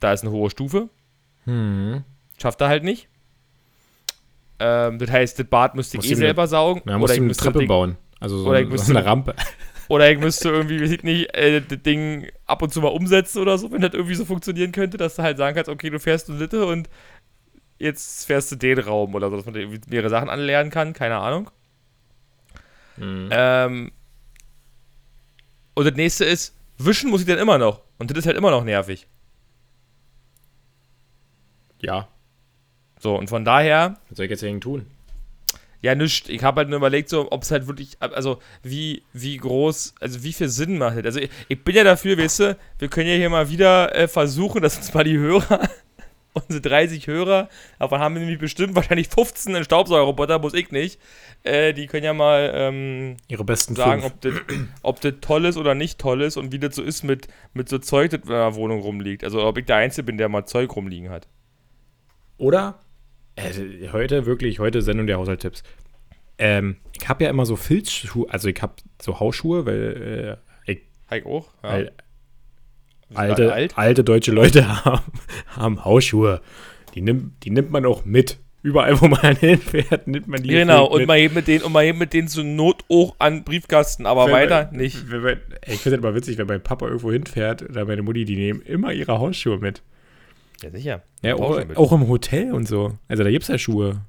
[0.00, 0.90] da ist eine hohe Stufe.
[1.44, 2.04] Hm.
[2.38, 3.08] Schafft er halt nicht.
[4.58, 6.82] Ähm, das heißt, das Bad müsste ich eh ihm eine- selber saugen.
[6.86, 7.96] Ja, muss ich eine müsste Treppe Ding- bauen.
[8.20, 9.34] Also so, oder ich so müsste- eine Rampe.
[9.88, 13.40] Oder ich müsste irgendwie, weiß ich nicht, äh, das Ding ab und zu mal umsetzen
[13.40, 16.00] oder so, wenn das irgendwie so funktionieren könnte, dass du halt sagen kannst, okay, du
[16.00, 16.88] fährst eine Litte und
[17.78, 21.50] jetzt fährst du den Raum oder so, dass man mehrere Sachen anlernen kann, keine Ahnung.
[22.96, 23.28] Mhm.
[23.30, 23.92] Ähm,
[25.74, 27.82] und das nächste ist, wischen muss ich dann immer noch.
[27.98, 29.06] Und das ist halt immer noch nervig.
[31.80, 32.08] Ja.
[32.98, 34.86] So, und von daher, Was soll ich jetzt dagegen tun?
[35.82, 36.28] Ja, nichts.
[36.28, 40.22] Ich habe halt nur überlegt, so, ob es halt wirklich, also wie, wie groß, also
[40.22, 41.04] wie viel Sinn macht das.
[41.04, 44.08] Also ich, ich bin ja dafür, weißt du, wir können ja hier mal wieder äh,
[44.08, 45.68] versuchen, dass uns mal die Hörer,
[46.36, 51.00] unsere 30 Hörer, davon haben wir nämlich bestimmt wahrscheinlich 15 einen Staubsaugerroboter, muss ich nicht.
[51.42, 54.68] Äh, die können ja mal ähm, Ihre besten sagen, fünf.
[54.82, 57.68] ob das, toll ist oder nicht toll ist und wie das so ist mit, mit
[57.68, 59.24] so Zeug, das in der Wohnung rumliegt.
[59.24, 61.26] Also ob ich der Einzige bin, der mal Zeug rumliegen hat.
[62.38, 62.80] Oder?
[63.36, 65.62] Äh, heute, wirklich, heute Sendung der Haushaltstipps.
[66.38, 70.82] Ähm, ich habe ja immer so Filzschuhe, also ich habe so Hausschuhe, weil äh, ich,
[71.08, 71.48] Heik auch?
[71.62, 71.70] Ja.
[71.70, 71.92] weil
[73.14, 73.78] alte, alt.
[73.78, 75.12] alte deutsche Leute haben,
[75.48, 76.40] haben Hausschuhe.
[76.94, 78.38] Die nimmt, die nimmt man auch mit.
[78.62, 81.08] Überall, wo man hinfährt, nimmt man die Genau, mit.
[81.08, 84.32] und mit denen, und mal eben mit denen zur Not auch an Briefkasten, aber Wenn
[84.32, 85.08] weiter nicht.
[85.08, 88.24] Wenn ey, ich finde das immer witzig, wenn mein Papa irgendwo hinfährt oder meine Mutti,
[88.24, 89.82] die nehmen immer ihre Hausschuhe mit.
[90.62, 91.02] Ja, sicher.
[91.22, 92.98] Ja, Auch auch im Hotel und so.
[93.08, 94.00] Also da gibt es ja Schuhe.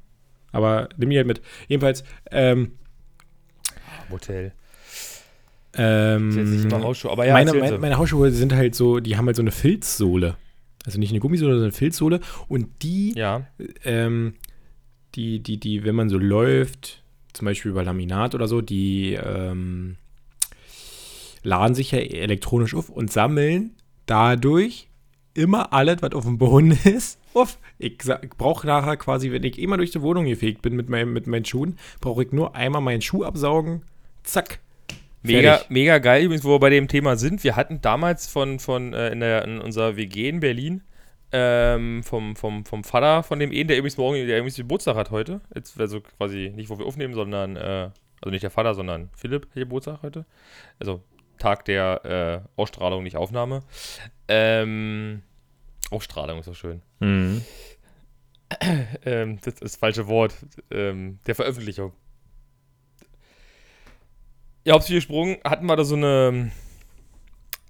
[0.53, 1.41] Aber nimm die halt mit.
[1.67, 2.71] Jedenfalls, ähm,
[4.10, 4.53] Hotel.
[5.77, 9.51] Ähm, aber ja, meine, meine, meine Hausschuhe sind halt so, die haben halt so eine
[9.51, 10.35] Filzsohle.
[10.85, 12.19] Also nicht eine Gummisohle, sondern eine Filzsohle.
[12.47, 13.45] Und die, Ja,
[13.83, 14.35] ähm,
[15.15, 19.97] die, die, die, wenn man so läuft, zum Beispiel über Laminat oder so, die ähm,
[21.43, 23.71] laden sich ja elektronisch auf und sammeln
[24.05, 24.87] dadurch
[25.33, 27.59] immer alles, was auf dem Boden ist, auf.
[27.77, 31.13] Ich, ich brauche nachher quasi, wenn ich immer durch die Wohnung gefegt bin mit, meinem,
[31.13, 33.83] mit meinen Schuhen, brauche ich nur einmal meinen Schuh absaugen,
[34.23, 34.59] zack.
[35.27, 37.43] Mega, mega geil übrigens, wo wir bei dem Thema sind.
[37.43, 40.83] Wir hatten damals von, von äh, in, der, in unserer WG in Berlin
[41.31, 45.11] ähm, vom, vom, vom Vater von dem Ehen, der übrigens morgen, der übrigens Geburtstag hat
[45.11, 45.41] heute.
[45.53, 47.89] Jetzt also quasi nicht, wo wir aufnehmen, sondern, äh,
[48.21, 50.25] also nicht der Vater, sondern Philipp hat Geburtstag heute.
[50.79, 51.03] Also
[51.37, 53.61] Tag der äh, Ausstrahlung, nicht Aufnahme.
[54.27, 55.21] Ähm,
[55.91, 56.81] Ausstrahlung ist doch schön.
[56.99, 57.43] Mhm.
[59.03, 60.33] Ähm, das ist das falsche Wort.
[60.71, 61.91] Ähm, der Veröffentlichung.
[64.67, 66.51] Ja, hab's gesprungen, hatten wir da so eine,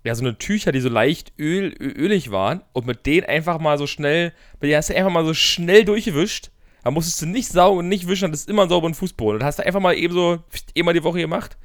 [0.03, 3.77] ja, so eine Tücher, die so leicht öl, ölig waren und mit denen einfach mal
[3.77, 6.49] so schnell, mit denen hast du einfach mal so schnell durchgewischt.
[6.83, 9.41] Da musstest du nicht saugen und nicht wischen, das ist immer ein sauberen Fußboden.
[9.41, 10.39] Und hast du einfach mal eben so,
[10.75, 11.55] einmal die Woche gemacht.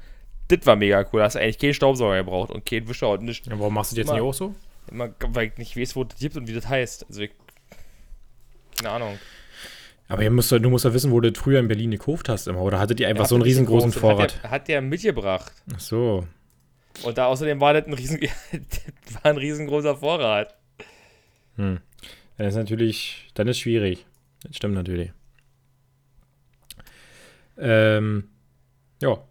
[0.49, 1.21] Das war mega cool.
[1.21, 3.47] Da hast du eigentlich keinen Staubsauger gebraucht und keinen Wischer und nichts.
[3.47, 4.53] Ja, warum machst du das jetzt Immer- nicht auch so?
[4.91, 7.07] Immer, weil ich nicht weiß, wo das gibt und wie das heißt.
[7.09, 7.31] Also ich,
[8.77, 9.17] keine Ahnung.
[10.07, 12.47] Aber ihr müsst, du musst ja wissen, wo du das früher in Berlin gekauft hast
[12.47, 12.61] immer.
[12.61, 14.35] Oder hattet ihr einfach Er so einen das riesengroßen Vorrat?
[14.35, 15.53] Hat der, hat der mitgebracht.
[15.73, 16.27] Ach so.
[17.03, 20.55] Und da außerdem war das ein, riesen, das war ein riesengroßer Vorrat.
[21.55, 21.79] Hm.
[22.37, 24.05] Dann ist natürlich, dann ist schwierig.
[24.43, 25.11] Das stimmt natürlich.
[27.57, 28.29] Ähm,
[29.01, 29.23] ja.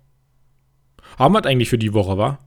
[1.18, 2.38] Haben wir es eigentlich für die Woche, wa?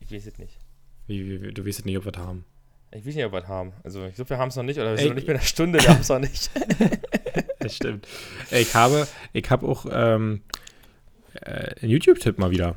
[0.00, 0.58] Ich weiß es nicht.
[1.06, 2.44] Wie, wie, du weißt nicht, ob wir es haben.
[2.92, 3.72] Ich weiß nicht, ob wir es haben.
[3.84, 4.78] Also ich glaube, wir haben es noch nicht.
[4.78, 6.50] Oder wir Ey, sind noch nicht bei einer Stunde, wir haben es noch nicht.
[7.58, 8.06] Das stimmt.
[8.50, 10.42] Ich habe, ich habe auch ähm,
[11.34, 12.76] äh, einen YouTube-Tipp mal wieder.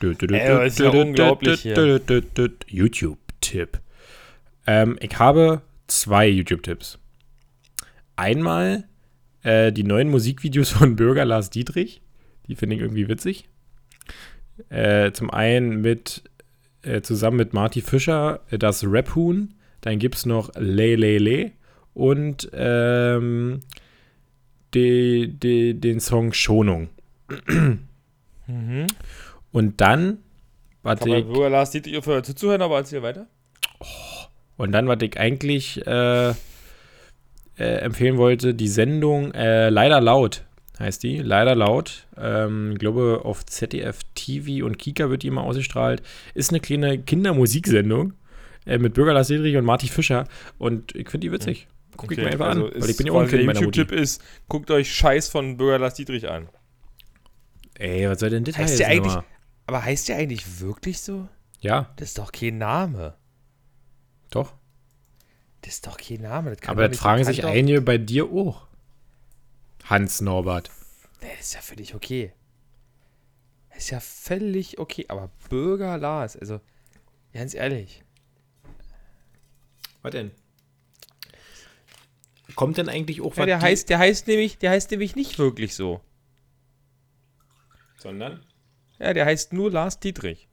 [0.00, 1.64] Ey, ist ja unglaublich
[2.66, 3.80] YouTube-Tipp.
[4.66, 6.98] Ähm, ich habe zwei YouTube-Tipps.
[8.16, 8.84] Einmal
[9.42, 12.02] äh, die neuen Musikvideos von Bürger Lars Dietrich.
[12.48, 13.48] Die finde ich irgendwie witzig.
[14.68, 16.24] Äh, zum einen mit
[16.86, 19.54] äh, zusammen mit Marty Fischer äh, das Rap-Huhn.
[19.80, 21.52] Dann gibt es noch Le Le Le
[21.94, 23.60] und ähm,
[24.74, 26.88] die, die, den Song Schonung.
[28.46, 28.86] mhm.
[29.52, 30.18] Und dann,
[30.82, 33.26] man ich, Bürger Lars Dietrich aufhören zuzuhören, aber erzähl weiter.
[34.56, 36.34] und dann, was ich eigentlich äh, äh,
[37.58, 40.44] empfehlen wollte, die Sendung äh, Leider Laut
[40.78, 41.18] heißt die.
[41.18, 42.06] Leider Laut.
[42.16, 46.02] Ähm, ich glaube, auf ZDF TV und Kika wird die immer ausgestrahlt.
[46.34, 48.12] Ist eine kleine Kindermusiksendung
[48.66, 50.26] äh, mit Bürger Lars Dietrich und Marty Fischer.
[50.58, 51.68] Und ich finde die witzig.
[51.96, 52.62] Guck ich mir einfach an.
[52.62, 53.54] Weil ich bin ja auch ein Kind der.
[53.54, 56.48] YouTube-Tipp ist, guckt euch Scheiß von Bürger Lars Dietrich an.
[57.78, 58.78] Ey, was soll denn das Heißt heißen?
[58.78, 59.18] der eigentlich-?
[59.66, 61.28] Aber heißt der eigentlich wirklich so?
[61.60, 63.14] Ja, Das ist doch kein Name.
[64.30, 64.52] doch.
[65.62, 66.50] Das ist doch kein Name.
[66.50, 68.65] Das kann Aber das fragen sich einige bei dir auch.
[69.88, 70.70] Hans Norbert.
[71.20, 72.32] Das ist ja völlig okay.
[73.70, 75.06] Das ist ja völlig okay.
[75.08, 76.60] Aber Bürger Lars, also
[77.32, 78.02] ganz ehrlich.
[80.02, 80.30] Was denn?
[82.54, 85.38] Kommt denn eigentlich auch Ja, der, die- heißt, der, heißt nämlich, der heißt nämlich nicht
[85.38, 86.00] wirklich so.
[87.98, 88.44] Sondern?
[88.98, 90.48] Ja, der heißt nur Lars Dietrich.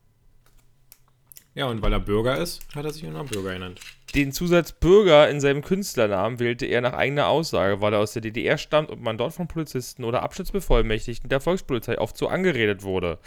[1.55, 3.79] Ja, und weil er Bürger ist, hat er sich auch noch Bürger genannt.
[4.15, 8.21] Den Zusatz Bürger in seinem Künstlernamen wählte er nach eigener Aussage, weil er aus der
[8.21, 13.17] DDR stammt und man dort von Polizisten oder Abschnittsbevollmächtigten der Volkspolizei oft so angeredet wurde,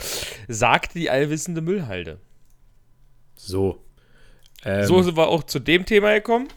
[0.47, 2.21] sagte die allwissende Müllhalde.
[3.35, 3.83] So.
[4.65, 6.49] Ähm, So sind wir auch zu dem Thema gekommen.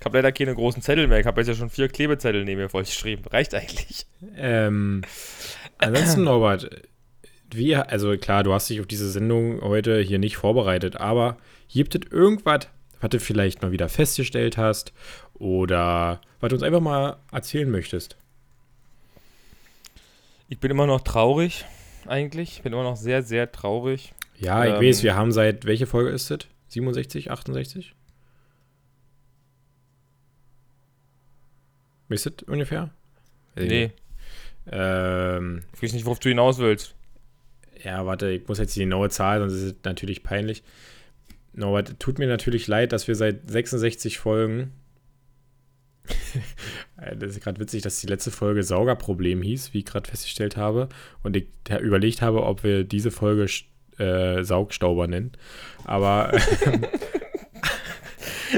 [0.00, 1.20] Ich habe leider keine großen Zettel mehr.
[1.20, 3.24] Ich habe jetzt ja schon vier Klebezettel neben mir vollgeschrieben.
[3.26, 4.06] Reicht eigentlich.
[4.36, 5.02] Ähm,
[5.78, 6.70] ansonsten, Norbert,
[7.52, 11.36] wie, also klar, du hast dich auf diese Sendung heute hier nicht vorbereitet, aber
[11.68, 12.68] gibt es irgendwas,
[13.00, 14.92] was du vielleicht mal wieder festgestellt hast
[15.34, 18.16] oder was du uns einfach mal erzählen möchtest?
[20.48, 21.64] Ich bin immer noch traurig,
[22.06, 22.56] eigentlich.
[22.58, 24.14] Ich bin immer noch sehr, sehr traurig.
[24.38, 26.40] Ja, ich Ähm, weiß, wir haben seit, welche Folge ist das?
[26.68, 27.94] 67, 68?
[32.08, 32.90] Wisst ihr das ungefähr?
[33.56, 33.92] Nee.
[34.70, 36.94] Ähm, ich weiß nicht, worauf du hinaus willst.
[37.82, 40.62] ja, warte, ich muss jetzt die genaue Zahl, sonst ist es natürlich peinlich.
[41.56, 44.72] Norbert, tut mir natürlich leid, dass wir seit 66 Folgen.
[47.18, 50.88] das ist gerade witzig, dass die letzte Folge Saugerproblem hieß, wie ich gerade festgestellt habe.
[51.22, 51.48] Und ich
[51.80, 53.46] überlegt habe, ob wir diese Folge
[53.98, 55.32] äh, Saugstauber nennen.
[55.84, 56.32] Aber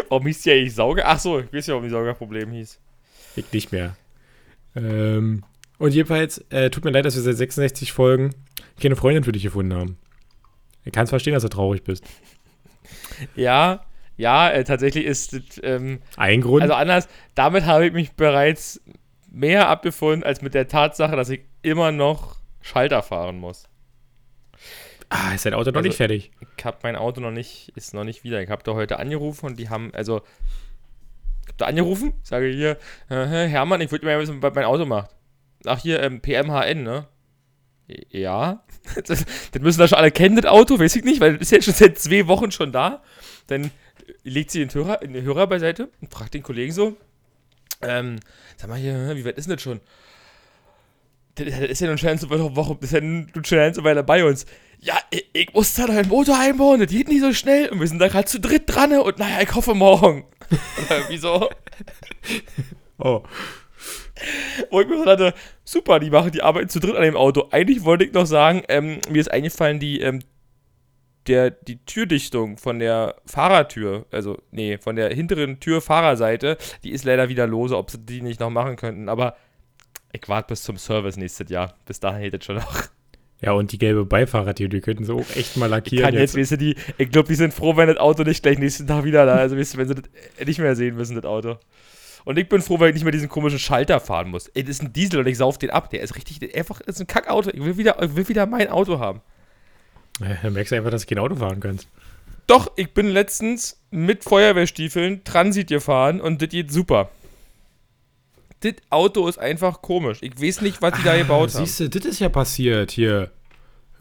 [0.08, 1.04] Warum hieß die eigentlich Sauger?
[1.06, 2.80] Ach so, ich weiß ja, warum die Saugerproblem hieß.
[3.36, 3.96] ich nicht mehr.
[4.74, 5.44] Ähm,
[5.78, 8.34] und jedenfalls, äh, tut mir leid, dass wir seit 66 Folgen
[8.80, 9.98] keine Freundin für dich gefunden haben.
[10.84, 12.04] Ich kann es verstehen, dass du traurig bist.
[13.34, 13.84] Ja,
[14.16, 16.62] ja, äh, tatsächlich ist es, ähm, Ein Grund.
[16.62, 18.80] also anders, damit habe ich mich bereits
[19.30, 23.68] mehr abgefunden, als mit der Tatsache, dass ich immer noch Schalter fahren muss.
[25.10, 26.32] ah, ist dein Auto noch also- nicht fertig?
[26.56, 28.42] Ich habe mein Auto noch nicht, ist noch nicht wieder.
[28.42, 30.18] Ich habe da heute angerufen und die haben, also,
[31.42, 32.76] ich habe da angerufen, sage hier,
[33.08, 35.10] äh, Hermann, ich würde mir mal wissen, was mein Auto macht.
[35.64, 37.06] Ach, hier, ähm, PMHN, ne?
[38.10, 38.64] Ja.
[39.06, 41.50] Das, das müssen da schon alle kennen, das Auto, weiß ich nicht, weil das ist
[41.50, 43.02] ja schon seit zwei Wochen schon da.
[43.46, 43.70] Dann
[44.24, 46.96] legt sie den Hörer, den Hörer beiseite und fragt den Kollegen so,
[47.82, 48.18] ähm,
[48.56, 49.80] sag mal hier, wie weit ist denn das schon?
[51.34, 54.44] Das ist ja nun schon eine Woche, das ist ja schon eine Weile bei uns.
[54.80, 57.80] Ja, ich, ich muss da noch einen Motor einbauen, das geht nicht so schnell und
[57.80, 60.24] wir sind da gerade zu dritt dran und naja, ich hoffe morgen.
[60.86, 61.50] Oder Wieso?
[62.98, 63.22] Oh.
[64.70, 67.48] Wo ich mir so dachte, super, die machen die arbeiten zu dritt an dem Auto.
[67.50, 70.20] Eigentlich wollte ich noch sagen, ähm, mir ist eingefallen, die, ähm,
[71.26, 77.28] der, die Türdichtung von der Fahrertür, also, nee, von der hinteren Tür-Fahrerseite, die ist leider
[77.28, 79.08] wieder lose, ob sie die nicht noch machen könnten.
[79.08, 79.36] Aber
[80.12, 81.74] ich warte bis zum Service nächstes Jahr.
[81.84, 82.82] Bis dahin hält das schon noch.
[83.40, 86.04] Ja, und die gelbe Beifahrertür, die könnten sie auch echt mal Ich lackieren.
[86.06, 88.58] kann jetzt, weißt du, die, ich glaube, die sind froh, wenn das Auto nicht gleich
[88.58, 89.40] nächsten Tag wieder da ist.
[89.52, 91.56] Also, weißt du, wenn sie das nicht mehr sehen müssen, das Auto.
[92.28, 94.48] Und ich bin froh, weil ich nicht mehr diesen komischen Schalter fahren muss.
[94.48, 95.88] Ey, das ist ein Diesel und ich sauf den ab.
[95.88, 97.48] Der ist richtig, einfach, das ist ein Kackauto.
[97.48, 99.22] Ich will wieder, ich will wieder mein Auto haben.
[100.20, 101.88] Ja, dann merkst du einfach, dass du kein Auto fahren kannst.
[102.46, 107.08] Doch, ich bin letztens mit Feuerwehrstiefeln Transit gefahren und das geht super.
[108.60, 110.18] Das Auto ist einfach komisch.
[110.20, 111.62] Ich weiß nicht, was die da gebaut haben.
[111.62, 113.30] Ah, Siehst du, das ist ja passiert hier.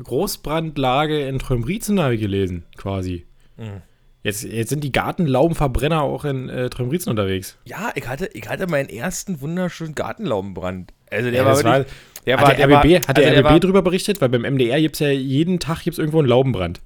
[0.03, 3.25] Großbrandlage in Trömbrizen habe ich gelesen, quasi.
[3.55, 3.83] Mhm.
[4.23, 7.57] Jetzt, jetzt sind die Gartenlaubenverbrenner auch in äh, Trömbrizen unterwegs.
[7.65, 10.91] Ja, ich hatte, ich hatte meinen ersten wunderschönen Gartenlaubenbrand.
[11.09, 11.93] Also der Ja, war wirklich,
[12.25, 14.19] der hat war, der der RBB, war, hat der also RBB war, drüber berichtet?
[14.19, 16.81] Weil beim MDR gibt es ja jeden Tag gibt's irgendwo einen Laubenbrand.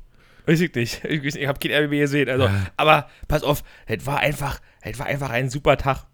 [0.46, 1.04] Weiß ich nicht.
[1.10, 2.30] Ich, ich habe kein RBB gesehen.
[2.30, 2.66] Also, Ah.
[2.78, 6.06] aber pass auf, es war einfach, es war einfach ein super Tag.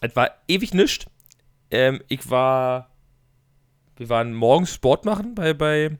[0.00, 1.06] Es war ewig nischt.
[1.70, 2.90] Ähm, ich war,
[3.96, 5.90] wir waren morgens Sport machen bei, bei,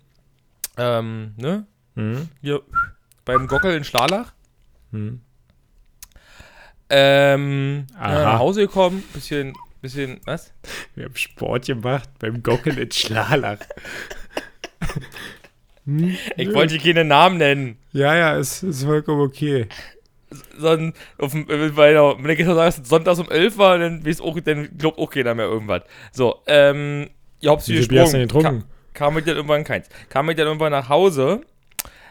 [0.79, 2.29] ähm, ne, Mhm.
[2.41, 2.63] hier
[3.25, 4.33] beim Gockel in Schlalach.
[4.91, 5.21] Mhm.
[6.89, 10.53] Ähm, nach Hause gekommen, bisschen, bisschen, was?
[10.97, 13.59] Wir haben Sport gemacht beim Gockeln in Schlalach.
[16.37, 17.79] Ich wollte keine Namen nennen.
[17.93, 19.67] Ja, ja, es ist vollkommen okay.
[20.59, 24.99] sondern auf äh, weil wenn ich sagst, sonntags um 11 war, dann auch, dann glaubt
[24.99, 25.83] auch keiner mehr irgendwas.
[26.13, 27.09] So, ähm,
[27.89, 28.29] Bier hast du denn gesprungen.
[28.29, 28.65] getrunken?
[28.93, 29.89] Kam, kam ich dann irgendwann keins.
[30.09, 31.41] Kam ich dann irgendwann nach Hause,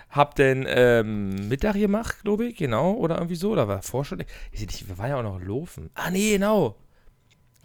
[0.10, 4.24] hab dann ähm, Mittag gemacht, glaube ich, genau, oder irgendwie so, oder war vor schon,
[4.52, 5.92] ich nicht, wir waren ja auch noch laufen.
[5.94, 6.76] Ah, nee, genau.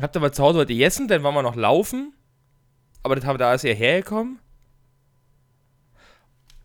[0.01, 2.13] Hab dann mal zu Hause was gegessen, dann waren wir noch laufen,
[3.03, 4.41] aber das haben, da ist er hergekommen.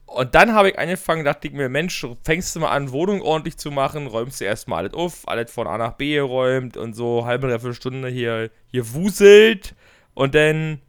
[0.06, 3.58] Und dann habe ich angefangen, dachte ich mir, Mensch, fängst du mal an, Wohnung ordentlich
[3.58, 7.26] zu machen, räumst du erstmal alles auf, alles von A nach B geräumt und so
[7.26, 9.76] halbe, dreiviertel Stunde hier, hier wuselt
[10.16, 10.82] und dann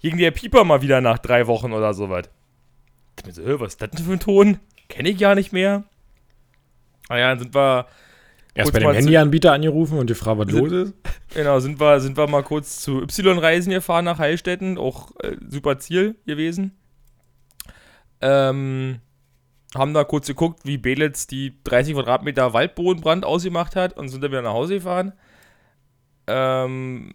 [0.00, 2.30] ging der Pieper mal wieder nach drei Wochen oder sowas.
[3.18, 4.58] Ich mir so, "Hä, was ist das denn für ein Ton?
[4.88, 5.84] Kenne ich gar nicht mehr.
[7.08, 7.86] Ah ja, dann sind wir,
[8.54, 10.94] Erst bei dem Handyanbieter angerufen und die Frage, was Sind- los ist.
[11.34, 15.78] genau, sind wir, sind wir mal kurz zu Y-Reisen gefahren nach Heilstätten, auch äh, super
[15.78, 16.72] Ziel gewesen.
[18.20, 19.00] Ähm,
[19.74, 24.30] haben da kurz geguckt, wie Belitz die 30 Quadratmeter Waldbodenbrand ausgemacht hat und sind dann
[24.30, 25.12] wieder nach Hause gefahren.
[26.26, 27.12] Ähm,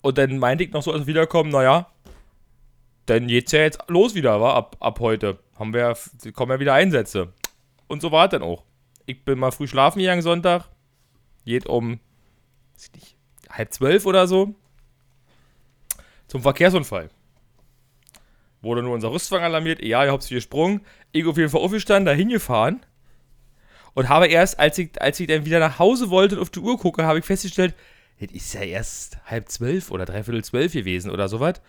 [0.00, 1.86] und dann meinte ich noch so, als wir wiederkommen, naja,
[3.06, 5.38] dann geht's ja jetzt los wieder, war ab, ab heute.
[5.58, 5.96] Haben wir,
[6.32, 7.32] kommen ja wieder Einsätze.
[7.86, 8.64] Und so war es dann auch.
[9.06, 10.68] Ich bin mal früh schlafen gegangen Sonntag.
[11.44, 12.00] geht um
[12.74, 13.16] weiß ich nicht,
[13.50, 14.54] halb zwölf oder so
[16.26, 17.10] zum Verkehrsunfall.
[18.62, 20.80] Wurde nur unser Rüstwagen alarmiert, ja, ihr habt gesprungen,
[21.12, 22.84] ich auf jeden Fall aufgestanden, da hingefahren
[23.92, 26.60] und habe erst, als ich, als ich dann wieder nach Hause wollte und auf die
[26.60, 27.74] Uhr gucke, habe ich festgestellt,
[28.18, 31.60] es ist ja erst halb zwölf oder dreiviertel zwölf gewesen oder sowas.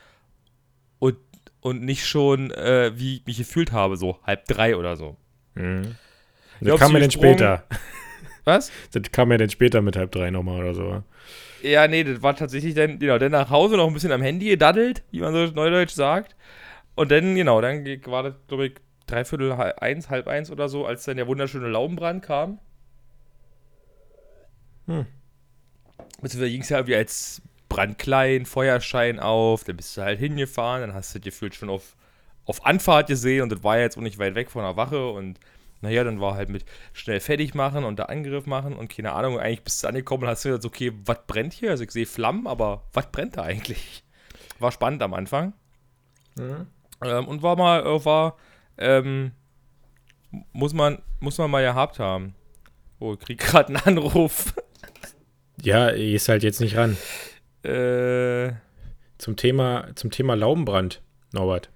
[1.00, 1.18] Und,
[1.62, 5.18] und nicht schon, äh, wie ich mich gefühlt habe, so halb drei oder so.
[5.56, 5.96] Mhm.
[6.62, 7.64] Das kam mir dann später.
[8.46, 8.72] Was?
[8.92, 11.04] Das kam mir dann später mit halb drei nochmal oder so.
[11.64, 14.50] Ja, nee, das war tatsächlich dann, genau, dann nach Hause noch ein bisschen am Handy
[14.50, 16.36] gedaddelt, wie man so neudeutsch sagt.
[16.94, 18.74] Und dann, genau, dann war das, glaube ich,
[19.08, 22.60] dreiviertel eins, halb eins oder so, als dann der wunderschöne Laubenbrand kam.
[24.86, 25.06] Hm.
[26.22, 27.42] Beziehungsweise ging es ja irgendwie als
[27.76, 31.98] brandklein, Feuerschein auf, dann bist du halt hingefahren, dann hast du dir gefühlt schon auf,
[32.46, 35.10] auf Anfahrt gesehen und das war ja jetzt auch nicht weit weg von der Wache
[35.10, 35.40] und
[35.82, 39.38] naja, dann war halt mit schnell fertig machen und der Angriff machen und keine Ahnung,
[39.40, 41.72] eigentlich bist du angekommen und hast du gesagt, okay, was brennt hier?
[41.72, 44.04] Also ich sehe Flammen, aber was brennt da eigentlich?
[44.60, 45.52] War spannend am Anfang.
[47.04, 48.38] Ähm, und war mal, äh, war,
[48.78, 49.32] ähm,
[50.54, 52.36] muss man, muss man mal gehabt haben.
[53.00, 54.54] Oh, ich krieg gerade einen Anruf.
[55.62, 56.96] Ja, ist halt jetzt nicht ran.
[57.66, 58.54] Äh,
[59.18, 61.02] Zum Thema, zum Thema Laubenbrand,
[61.32, 61.70] Norbert,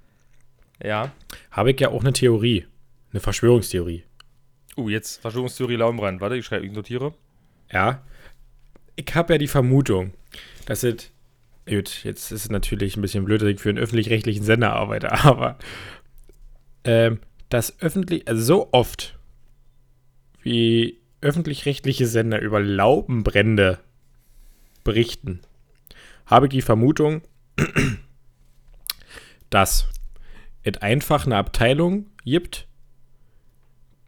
[0.84, 1.12] ja.
[1.52, 2.66] habe ich ja auch eine Theorie.
[3.12, 4.04] Eine Verschwörungstheorie.
[4.78, 6.22] Uh, jetzt Verschwörungstheorie Laubenbrand.
[6.22, 7.14] Warte, ich schreibe, ich notiere.
[7.72, 8.04] Ja.
[8.96, 10.14] Ich habe ja die Vermutung,
[10.66, 11.12] dass es.
[11.68, 15.58] Gut, jetzt ist es natürlich ein bisschen blöd, für einen öffentlich-rechtlichen Sender arbeite, aber
[16.84, 19.18] ähm, dass öffentlich, also so oft
[20.42, 23.80] wie öffentlich-rechtliche Sender über Laubenbrände
[24.84, 25.42] berichten,
[26.30, 27.22] habe ich die Vermutung,
[29.50, 29.88] dass
[30.64, 32.68] es einfach eine Abteilung gibt,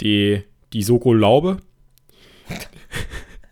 [0.01, 1.57] die, die Soko Laube,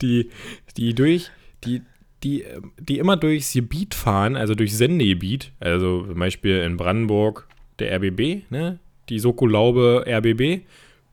[0.02, 0.30] die,
[0.78, 1.32] die durch,
[1.64, 1.82] die,
[2.24, 2.46] die,
[2.80, 7.48] die immer durchs Gebiet fahren, also durch Sendegebiet, also zum Beispiel in Brandenburg
[7.80, 8.80] der RBB, ne?
[9.10, 10.64] Die Soko Laube RBB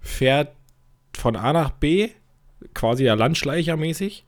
[0.00, 0.52] fährt
[1.14, 2.10] von A nach B,
[2.74, 4.24] quasi ja Landschleichermäßig,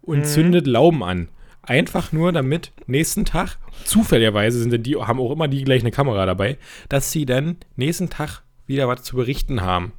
[0.00, 0.24] und Mhm.
[0.24, 1.28] zündet Lauben an.
[1.62, 5.92] Einfach nur damit nächsten Tag, zufälligerweise sind denn die, haben auch immer die gleich eine
[5.92, 9.92] Kamera dabei, dass sie dann nächsten Tag wieder was zu berichten haben.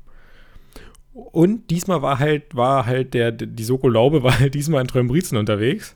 [1.14, 5.38] Und diesmal war halt, war halt der, die Soko Laube war halt diesmal in Trömbrizen
[5.38, 5.96] unterwegs.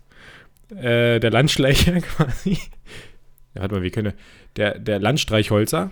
[0.70, 2.58] Äh, der Landschleicher quasi.
[3.54, 4.14] Ja, warte mal, wie können
[4.56, 5.92] der, der Landstreichholzer,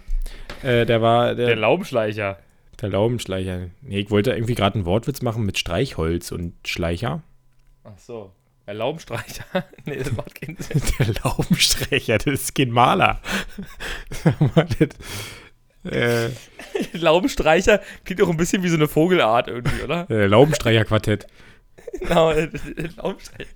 [0.63, 2.39] äh, der war der, Der Laubenschleicher.
[2.81, 3.67] der Laubenschleicher.
[3.81, 7.23] Nee, ich wollte irgendwie gerade einen Wortwitz machen mit Streichholz und Schleicher.
[7.83, 8.31] Ach so.
[8.67, 9.45] Der Laubenstreicher?
[9.85, 10.81] nee, das macht keinen Sinn.
[10.99, 13.21] Der Laubenstreicher, das ist kein Maler.
[15.83, 16.29] Das, äh,
[16.93, 20.09] Laubenstreicher klingt auch ein bisschen wie so eine Vogelart irgendwie, oder?
[20.09, 21.27] äh, Laubenstreicher-Quartett.
[21.99, 22.49] Genau, äh,
[22.97, 23.49] Laubenstreicher.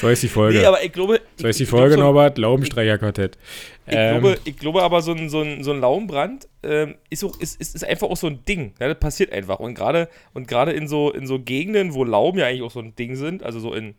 [0.00, 0.58] So ist die Folge.
[0.58, 1.20] Nee, aber ich glaube.
[1.36, 2.36] so ist die Folge, so, Norbert.
[2.38, 3.38] Laubenstreicher-Quartett.
[3.86, 7.24] ich, Ähm, glaube, ich glaube aber, so ein, so ein, so ein Laubenbrand ähm, ist,
[7.24, 8.74] auch, ist, ist, ist einfach auch so ein Ding.
[8.80, 9.58] Ja, das passiert einfach.
[9.58, 12.94] Und gerade und in so, in so Gegenden, wo Lauben ja eigentlich auch so ein
[12.96, 13.94] Ding sind, also so in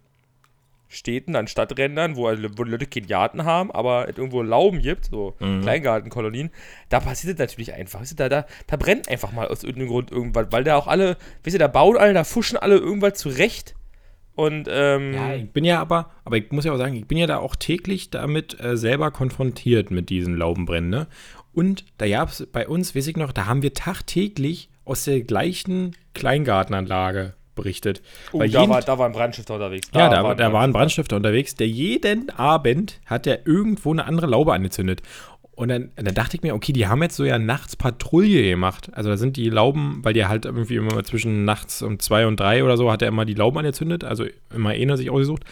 [0.89, 5.05] Städten, an Stadträndern, wo, halt- wo Leute keinen Garten haben, aber es irgendwo Lauben gibt,
[5.05, 5.61] so Mhm.
[5.61, 6.49] Kleingartenkolonien,
[6.89, 7.99] da passiert das natürlich einfach.
[8.01, 10.87] Weißt du, da, da, da brennt einfach mal aus irgendeinem Grund irgendwas, weil da auch
[10.87, 13.75] alle, weißt du, da bauen alle, da fuschen alle irgendwas zurecht.
[14.35, 17.17] Und, ähm, Ja, ich bin ja aber, aber ich muss ja auch sagen, ich bin
[17.17, 20.91] ja da auch täglich damit äh, selber konfrontiert mit diesen Laubenbränden.
[20.91, 21.07] Ne?
[21.53, 25.21] Und da gab es bei uns, weiß ich noch, da haben wir tagtäglich aus der
[25.21, 28.01] gleichen Kleingartenanlage berichtet.
[28.31, 29.89] oh, Weil da, jeden- war, da war ein Brandstifter unterwegs.
[29.93, 34.05] ja, da, war da war ein Brandstifter unterwegs, der jeden Abend hat er irgendwo eine
[34.05, 35.01] andere Laube angezündet.
[35.51, 38.91] Und dann, dann dachte ich mir, okay, die haben jetzt so ja nachts Patrouille gemacht.
[38.93, 42.39] Also da sind die Lauben, weil die halt irgendwie immer zwischen nachts um zwei und
[42.39, 45.43] drei oder so hat er immer die Lauben angezündet, also immer einer sich ausgesucht.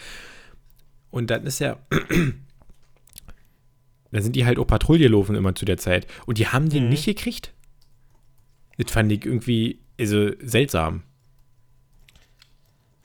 [1.10, 1.78] Und dann ist er,
[4.12, 6.06] dann sind die halt auch Patrouille laufen immer zu der Zeit.
[6.26, 6.90] Und die haben den Mhm.
[6.90, 7.52] nicht gekriegt.
[8.78, 11.02] Das fand ich irgendwie also, seltsam.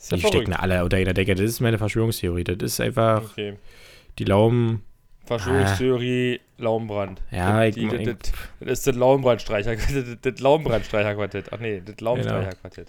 [0.09, 0.37] Ja Die verrückt.
[0.37, 1.35] stecken alle unter einer Decke.
[1.35, 2.43] Das ist meine Verschwörungstheorie.
[2.43, 3.57] Das ist einfach, Okay.
[4.19, 4.83] die Lauben.
[5.25, 7.21] Verschwörungstheorie, Laubenbrand.
[7.31, 11.53] Ja, ich die, das, das, das ist das Laubenbrandstreicher, das, das Laubenbrandstreicherquartett.
[11.53, 12.87] Ach nee, das Laubenstreicherquartett.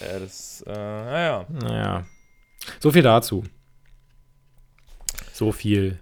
[0.00, 1.46] Ja, das, äh, naja.
[1.48, 2.06] Naja.
[2.78, 3.44] So viel dazu.
[5.32, 5.98] So viel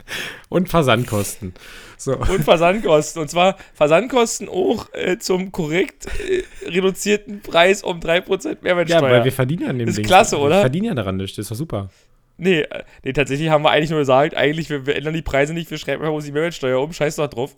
[0.48, 1.54] und Versandkosten.
[1.96, 2.16] So.
[2.16, 3.22] Und Versandkosten.
[3.22, 9.02] Und zwar Versandkosten auch äh, zum korrekt äh, reduzierten Preis um 3% Ja, Mehrwertsteuer.
[9.02, 10.06] weil wir verdienen ja an dem Ist Ding.
[10.06, 10.60] klasse, Wir oder?
[10.60, 11.90] verdienen ja daran nicht, das ist doch super.
[12.36, 15.54] Nee, äh, nee, tatsächlich haben wir eigentlich nur gesagt, eigentlich, wir, wir ändern die Preise
[15.54, 17.56] nicht, wir schreiben einfach die Mehrwertsteuer um, scheiß doch drauf.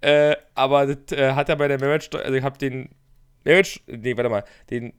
[0.00, 2.90] Äh, aber das äh, hat er bei der Mehrwertsteuer, also ich habe den
[3.44, 4.92] Mehrwertsteuer, nee, warte mal, den,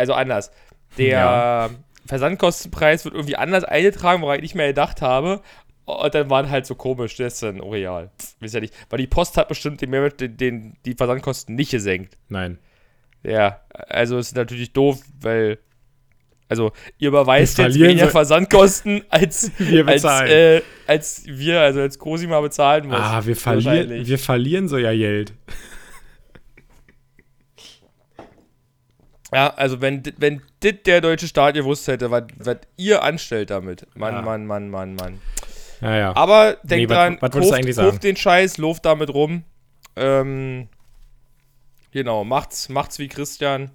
[0.00, 0.50] also anders.
[0.98, 1.70] Der Ja.
[2.06, 5.40] Versandkostenpreis wird irgendwie anders eingetragen, woran ich nicht mehr gedacht habe.
[5.84, 8.10] Und dann waren halt so komisch, das ist dann auch real.
[8.20, 8.74] Pff, Wisst ihr nicht.
[8.90, 12.16] Weil die Post hat bestimmt den Mehrwert, den, den, die Versandkosten nicht gesenkt.
[12.28, 12.58] Nein.
[13.22, 15.58] Ja, also ist natürlich doof, weil.
[16.48, 20.30] Also, ihr überweist jetzt weniger so- Versandkosten, als Wir als, bezahlen.
[20.30, 22.96] äh, als wir, also als Cosima bezahlen muss.
[22.98, 25.32] ah, wir verlieren, wir verlieren so ja Geld.
[29.32, 32.24] Ja, also wenn, wenn dit der deutsche Staat gewusst hätte, was
[32.76, 33.86] ihr anstellt damit.
[33.94, 34.22] Mann, Ja.
[34.22, 35.20] Mann, Mann, Mann, Mann.
[35.80, 36.16] Ja, ja.
[36.16, 39.44] Aber denkt Nee, dran, wolltest du kauft, kauft den Scheiß, lauft damit rum.
[39.96, 40.68] Ähm,
[41.92, 43.70] genau, macht's, macht's wie Christian.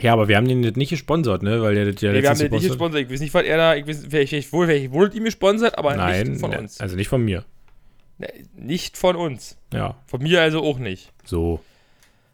[0.00, 1.60] Ja, aber wir haben den nicht gesponsert, ne?
[1.60, 3.02] Weil der, der Nee, wir haben den nicht gesponsert.
[3.02, 5.76] Ich weiß nicht, was er da, ich weiß, vielleicht, vielleicht, wohl, vielleicht wurde ihm gesponsert,
[5.76, 6.80] aber Nein, nicht von ne, uns.
[6.80, 7.44] also nicht von mir.
[8.18, 9.58] Ne, Nicht von uns.
[9.72, 11.12] Ja, Von mir also auch nicht.
[11.24, 11.60] so.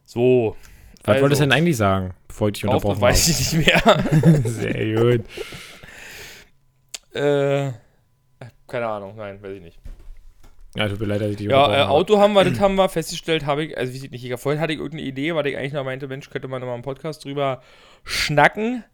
[0.04, 0.56] So.
[1.02, 4.42] Was also, wolltest du denn eigentlich sagen, bevor ich dich unterbrochen weiß ich nicht mehr.
[4.44, 5.24] Sehr gut.
[7.14, 7.72] äh,
[8.68, 9.78] keine Ahnung, nein, weiß ich nicht.
[10.76, 11.90] Ja, tut mir leid, dass ich dich Ja, äh, habe.
[11.90, 14.60] Auto haben wir, das haben wir festgestellt, habe ich, also wie sieht nicht, ich vorhin
[14.60, 16.82] hatte ich irgendeine Idee, weil ich eigentlich noch meinte, Mensch, könnte man noch mal im
[16.82, 17.60] Podcast drüber
[18.04, 18.84] schnacken.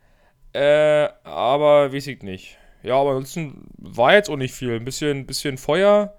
[0.55, 2.57] Äh, aber weiß ich nicht.
[2.83, 4.75] Ja, aber ansonsten war jetzt auch nicht viel.
[4.75, 6.15] Ein bisschen, bisschen Feuer.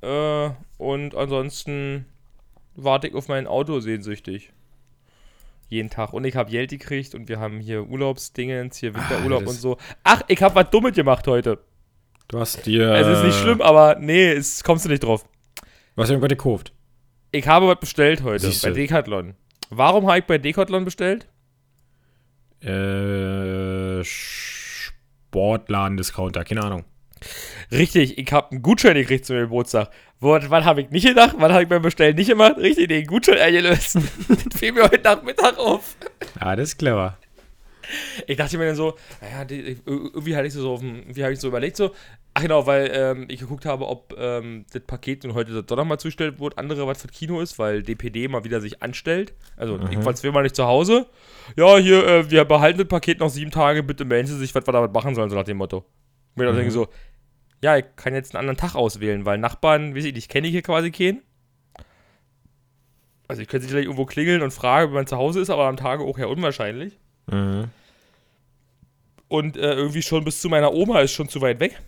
[0.00, 2.06] Äh, und ansonsten
[2.74, 4.52] warte ich auf mein Auto sehnsüchtig.
[5.68, 6.12] Jeden Tag.
[6.12, 9.78] Und ich habe Geld gekriegt und wir haben hier Urlaubsdingens, hier Winterurlaub das- und so.
[10.04, 11.58] Ach, ich habe was Dummes gemacht heute.
[12.28, 12.92] Du hast dir.
[12.92, 15.24] Es ist nicht schlimm, aber nee, es kommst du nicht drauf.
[15.96, 16.72] Hast irgendwas gekauft.
[17.32, 18.68] Ich habe was bestellt heute Siehste.
[18.68, 19.34] bei Decathlon.
[19.70, 21.26] Warum habe ich bei Decathlon bestellt?
[22.60, 26.84] Äh, Sportladen-Discounter, keine Ahnung.
[27.72, 29.90] Richtig, ich habe einen Gutschein gekriegt zu meinem Geburtstag.
[30.20, 31.34] Was habe ich nicht gedacht?
[31.38, 32.56] Was habe ich beim Bestellen nicht gemacht?
[32.58, 33.96] Richtig, den Gutschein eingelöst.
[34.28, 35.96] das fiel mir heute Nachmittag auf.
[36.38, 37.18] Ah, das ist clever.
[38.26, 41.40] Ich dachte mir dann so, naja, irgendwie hatte ich so, auf dem, irgendwie habe ich
[41.40, 41.92] so überlegt, so,
[42.34, 45.98] ach genau, weil ähm, ich geguckt habe, ob ähm, das Paket nun heute doch nochmal
[45.98, 49.34] zugestellt wurde, andere was für Kino ist, weil DPD mal wieder sich anstellt.
[49.56, 51.06] Also, ich war zweimal nicht zu Hause.
[51.54, 54.66] Ja, hier, äh, wir behalten das Paket noch sieben Tage, bitte melden Sie sich, was
[54.66, 55.84] wir damit machen sollen, so nach dem Motto.
[56.36, 56.88] Mir dann denke so,
[57.62, 60.52] ja, ich kann jetzt einen anderen Tag auswählen, weil Nachbarn, weiß ich nicht, kenne ich
[60.52, 61.22] hier quasi keinen.
[63.28, 65.76] Also, ich könnte vielleicht irgendwo klingeln und fragen, ob man zu Hause ist, aber am
[65.76, 66.98] Tage auch ja unwahrscheinlich.
[67.26, 67.70] Mhm.
[69.28, 71.80] Und äh, irgendwie schon bis zu meiner Oma ist schon zu weit weg.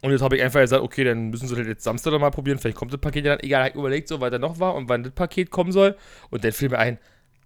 [0.00, 2.30] Und jetzt habe ich einfach gesagt, okay, dann müssen sie das jetzt Samstag noch mal
[2.30, 2.58] probieren.
[2.58, 3.44] Vielleicht kommt das Paket ja dann.
[3.44, 5.96] Egal, ich überlegt, so weiter noch war und wann das Paket kommen soll.
[6.30, 6.98] Und dann fiel mir ein,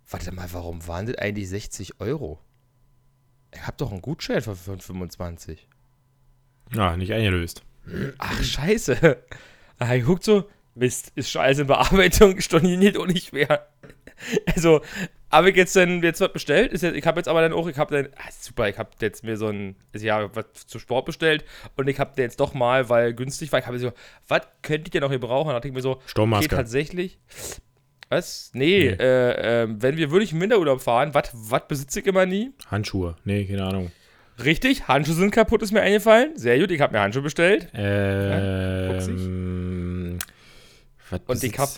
[0.08, 2.38] warte mal, warum waren das eigentlich 60 Euro?
[3.52, 5.68] Ich habe doch einen Gutschein von 25.
[6.74, 7.62] Ja, nicht eingelöst.
[8.18, 9.18] Ach, scheiße.
[9.78, 13.66] Hab ich geguckt so, Mist, ist alles in Bearbeitung, storniert auch nicht mehr.
[14.54, 14.82] Also,
[15.30, 16.72] habe ich jetzt dann jetzt was bestellt?
[16.72, 19.24] Jetzt, ich habe jetzt aber dann auch, ich habe dann, ah, super, ich habe jetzt
[19.24, 21.44] mir so ein, ja, was zu Sport bestellt
[21.76, 23.92] und ich habe jetzt doch mal, weil günstig war, ich habe so,
[24.28, 25.48] was könntet ihr noch gebrauchen?
[25.48, 26.54] Da dachte ich mir so, okay, Sturmmaske.
[26.54, 27.18] tatsächlich.
[28.10, 28.50] Was?
[28.52, 29.04] Nee, Nee.
[29.04, 32.50] Äh, ähm, wenn wir wirklich im Winterurlaub fahren, was was besitze ich immer nie?
[32.70, 33.16] Handschuhe.
[33.24, 33.90] Nee, keine Ahnung.
[34.44, 36.36] Richtig, Handschuhe sind kaputt, ist mir eingefallen.
[36.36, 37.68] Sehr gut, ich habe mir Handschuhe bestellt.
[37.74, 38.98] Ähm.
[41.10, 41.70] was Und ich habe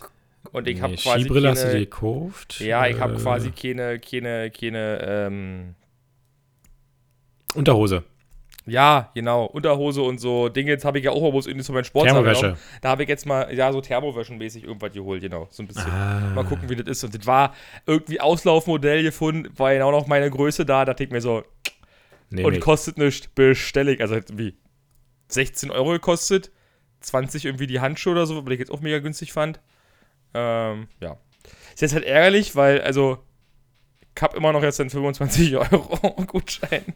[0.52, 2.60] und ich habe nee, quasi Skibrille hast du dir keine, gekauft?
[2.60, 5.74] ja, ich habe Äh, quasi keine keine keine ähm,
[7.54, 8.04] Unterhose.
[8.66, 11.72] Ja, genau, Unterhose und so Dinge, jetzt habe ich ja auch mal bloß irgendwie so
[11.72, 12.56] mein Sport Thermowäsche.
[12.80, 15.90] Da habe ich jetzt mal ja so Thermowäschenmäßig irgendwas geholt, genau, so ein bisschen.
[15.90, 16.32] Ah.
[16.34, 17.54] Mal gucken, wie das ist und das war
[17.86, 21.42] irgendwie Auslaufmodell gefunden, war genau noch meine Größe da, da dachte ich mir so
[22.32, 22.60] Nee, und nee.
[22.60, 24.56] kostet nichts, bestelle ich, also irgendwie
[25.28, 26.50] 16 Euro gekostet,
[27.00, 29.60] 20 irgendwie die Handschuhe oder so, weil ich jetzt auch mega günstig fand.
[30.32, 31.18] Ähm, ja.
[31.74, 33.18] Ist jetzt halt ärgerlich, weil, also,
[34.16, 36.94] ich habe immer noch jetzt einen 25 Euro Gutschein.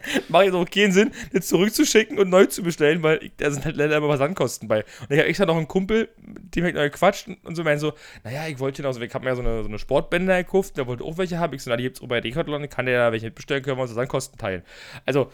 [0.28, 3.64] Macht jetzt auch keinen Sinn, das zurückzuschicken und neu zu bestellen, weil ich, da sind
[3.64, 4.84] halt leider immer Versandkosten bei.
[5.00, 7.78] Und ich habe extra noch einen Kumpel, mit dem ich noch gequatscht und so meinen
[7.78, 7.92] so,
[8.24, 10.76] naja, ich wollte noch so, ich habe mir ja so eine, so eine Sportbänder gekauft,
[10.76, 11.54] der wollte auch welche haben.
[11.54, 13.82] Ich so, na, die gibt's auch bei Decathlon, kann der da welche mitbestellen, können wir
[13.82, 14.62] uns Versandkosten teilen.
[15.04, 15.30] Also,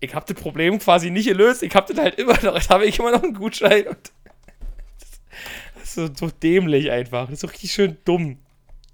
[0.00, 1.62] ich habe das Problem quasi nicht gelöst.
[1.62, 2.54] Ich habe das halt immer noch.
[2.54, 3.86] Jetzt habe ich immer noch einen Gutschein.
[3.86, 3.98] Und
[5.74, 7.26] das ist so, so dämlich einfach.
[7.26, 8.38] Das ist so richtig schön dumm.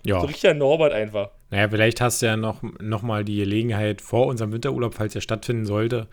[0.05, 0.21] Ja.
[0.21, 1.31] So richtig ein Norbert einfach.
[1.51, 5.21] Naja, vielleicht hast du ja noch, noch mal die Gelegenheit, vor unserem Winterurlaub, falls er
[5.21, 6.09] stattfinden sollte,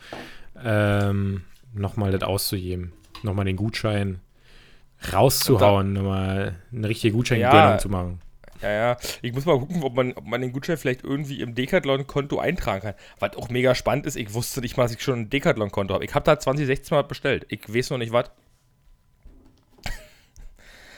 [0.63, 2.93] ähm, noch mal das auszugeben.
[3.23, 4.19] Noch mal den Gutschein
[5.11, 7.77] rauszuhauen, noch mal eine richtige Gutscheingönnung Ja.
[7.77, 8.19] zu machen.
[8.61, 8.97] Ja, ja.
[9.21, 12.81] Ich muss mal gucken, ob man, ob man den Gutschein vielleicht irgendwie im Decathlon-Konto eintragen
[12.81, 12.93] kann.
[13.19, 16.05] Was auch mega spannend ist, ich wusste nicht mal, dass ich schon ein Decathlon-Konto habe.
[16.05, 17.45] Ich habe da 2016 mal bestellt.
[17.49, 18.31] Ich weiß noch nicht was.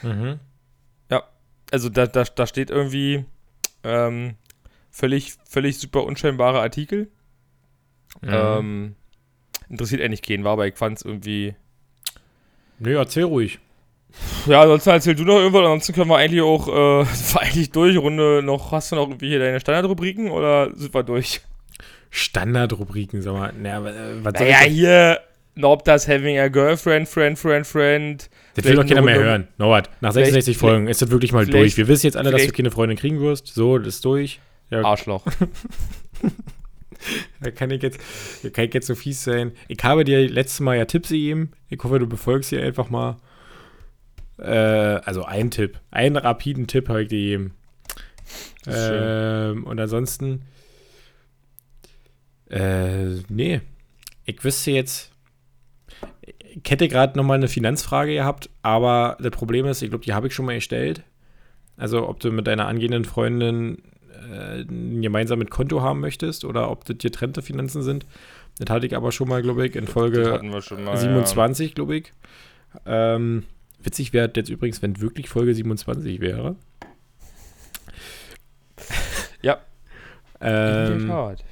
[0.02, 0.38] Mhm.
[1.10, 1.24] Ja,
[1.72, 3.24] also da, da, da steht irgendwie
[3.86, 4.34] ähm,
[4.90, 7.08] völlig, völlig super unscheinbare Artikel.
[8.22, 8.28] Mhm.
[8.30, 8.94] Ähm,
[9.68, 11.54] interessiert eigentlich keinen, war, aber ich fand es irgendwie.
[12.78, 13.58] Nö, erzähl ruhig.
[14.46, 17.70] Ja, ansonsten erzähl du noch irgendwas, ansonsten können wir eigentlich auch, äh, sind wir eigentlich
[17.70, 17.96] durch.
[17.98, 21.40] Runde noch, hast du noch irgendwie hier deine Standardrubriken oder sind wir durch?
[22.10, 23.52] Standardrubriken, sag mal.
[23.52, 25.20] Naja, äh, was soll Naja, ich hier,
[25.54, 28.30] Nobdas having a girlfriend, friend, friend, friend.
[28.56, 29.48] Das will doch keiner eine mehr hören.
[29.58, 31.76] Norbert, nach Vielleicht- 66 Folgen ist das wirklich mal durch.
[31.76, 33.48] Wir wissen jetzt alle, dass du keine Freundin kriegen wirst.
[33.48, 34.40] So, das ist durch.
[34.70, 35.24] Ja, Arschloch.
[37.40, 38.00] da kann ich, jetzt,
[38.42, 39.52] da kann ich jetzt so fies sein.
[39.68, 41.52] Ich habe dir letztes Mal ja Tipps gegeben.
[41.68, 43.18] Ich hoffe, du befolgst sie einfach mal.
[44.38, 45.78] Äh, also ein Tipp.
[45.90, 47.54] Einen rapiden Tipp habe ich dir gegeben.
[48.66, 50.42] Ähm, und ansonsten.
[52.50, 53.60] Äh, nee.
[54.24, 55.12] Ich wüsste jetzt.
[56.62, 60.28] Ich hätte gerade nochmal eine Finanzfrage gehabt, aber das Problem ist, ich glaube, die habe
[60.28, 61.02] ich schon mal gestellt.
[61.76, 63.82] Also, ob du mit deiner angehenden Freundin
[64.32, 68.06] äh, ein gemeinsames Konto haben möchtest oder ob das getrennte Finanzen sind.
[68.58, 70.96] Das hatte ich aber schon mal, glaube ich, in Folge hatten wir schon mal.
[70.96, 72.12] 27, glaube ich.
[72.86, 73.44] Ähm,
[73.82, 76.56] witzig wäre jetzt übrigens, wenn wirklich Folge 27 wäre.
[79.42, 79.58] Ja.
[80.40, 80.86] Ja.
[80.88, 81.44] Ähm, Tat.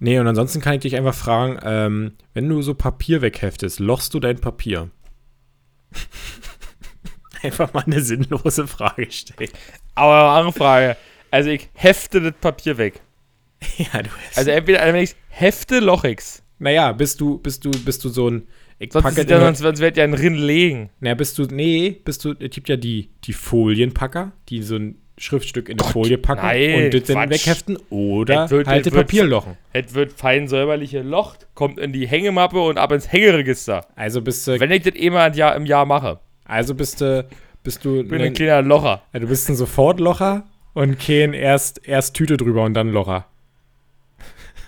[0.00, 4.14] Nee, und ansonsten kann ich dich einfach fragen, ähm, wenn du so Papier wegheftest, lochst
[4.14, 4.90] du dein Papier?
[7.42, 9.50] einfach mal eine sinnlose Frage stellen.
[9.94, 10.96] Aber andere Frage.
[11.30, 13.00] Also ich hefte das Papier weg.
[13.78, 14.38] ja, du hast.
[14.38, 16.42] Also entweder wenn ich hefte, loch ich's.
[16.58, 18.48] naja, bist du, bist du, bist du so ein.
[18.78, 20.90] Ich Sonst, packe ja, sonst, sonst wird ja ein Rinn legen.
[20.98, 24.98] Na, bist du, nee, bist du, es gibt ja die, die Folienpacker, die so ein
[25.16, 28.94] Schriftstück in eine Folie packen nein, und das dann wegheften oder wird- halt es das
[28.94, 29.56] wird- Papier lochen.
[29.72, 33.86] Es wird fein säuberlich gelocht, kommt in die Hängemappe und ab ins Hängeregister.
[33.94, 36.18] Also bist du, Wenn ich das eh mal ein Jahr, im Jahr mache.
[36.44, 37.26] also bist du,
[37.62, 39.02] bist du, Bin ein, ein kleiner Locher.
[39.12, 40.44] ja, du bist ein Sofortlocher
[40.74, 43.26] und kein erst, erst Tüte drüber und dann Locher.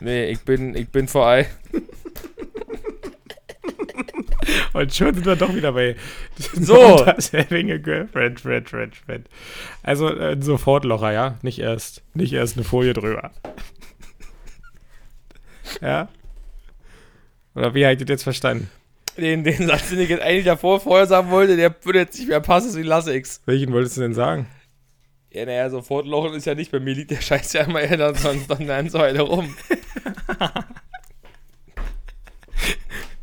[0.01, 1.47] Nee, ich bin, ich bin vor allem.
[4.73, 5.97] Und schon sind wir doch wieder bei
[6.55, 7.07] So.
[7.33, 9.29] Having a girlfriend, friend, friend, friend.
[9.83, 11.39] Also äh, ein Sofortlocher, ja?
[11.43, 13.31] Nicht erst, nicht erst eine Folie drüber.
[15.81, 16.09] ja?
[17.55, 18.71] Oder wie habt ihr das jetzt verstanden?
[19.17, 22.29] Den, den Satz, den ich jetzt eigentlich davor vorher sagen wollte, der würde jetzt nicht
[22.29, 23.41] mehr passen, deswegen lasse ich's.
[23.47, 24.47] Welchen wolltest du denn sagen?
[25.31, 27.97] Ja, naja, sofort lochen ist ja nicht bei mir, liegt der Scheiß ja immer eher
[27.97, 29.23] dann sonst dann so eine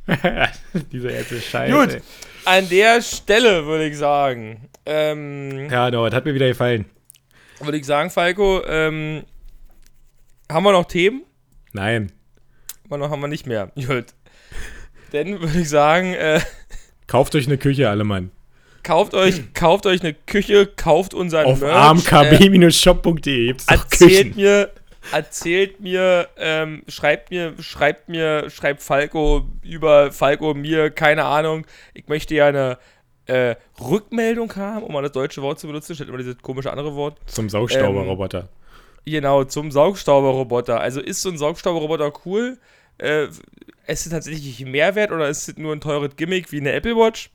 [0.92, 1.72] Dieser erste Scheiß.
[1.72, 1.94] Gut.
[1.96, 2.02] ey.
[2.46, 6.86] An der Stelle würde ich sagen, ähm, Ja, no, das hat mir wieder gefallen.
[7.62, 9.24] würde ich sagen, Falco, ähm,
[10.52, 11.24] haben wir noch Themen?
[11.72, 12.12] Nein.
[12.84, 13.72] Haben wir noch, haben wir nicht mehr.
[13.76, 14.08] Gut.
[15.14, 16.42] Dann würde ich sagen, äh,
[17.08, 18.32] Kauft euch eine Küche, alle Mann.
[18.82, 24.36] kauft euch, kauft euch eine Küche, kauft unseren Auf Merch, äh, amkb-shop.de doch erzählt Küchen.
[24.36, 24.70] mir,
[25.12, 31.66] erzählt mir, ähm, schreibt mir, schreibt mir, schreibt Falco über Falco mir, keine Ahnung.
[31.94, 32.78] Ich möchte ja eine
[33.26, 36.96] äh, Rückmeldung haben, um mal das deutsche Wort zu benutzen, statt immer dieses komische andere
[36.96, 37.20] Wort.
[37.26, 38.50] Zum Saugstauberroboter.
[39.06, 40.80] Genau, zum Saugstauberroboter.
[40.80, 42.58] Also ist so ein Saugstauberroboter cool?
[42.98, 43.28] Äh,
[43.88, 47.30] ist es tatsächlich Mehrwert oder ist es nur ein teures Gimmick wie eine Apple Watch?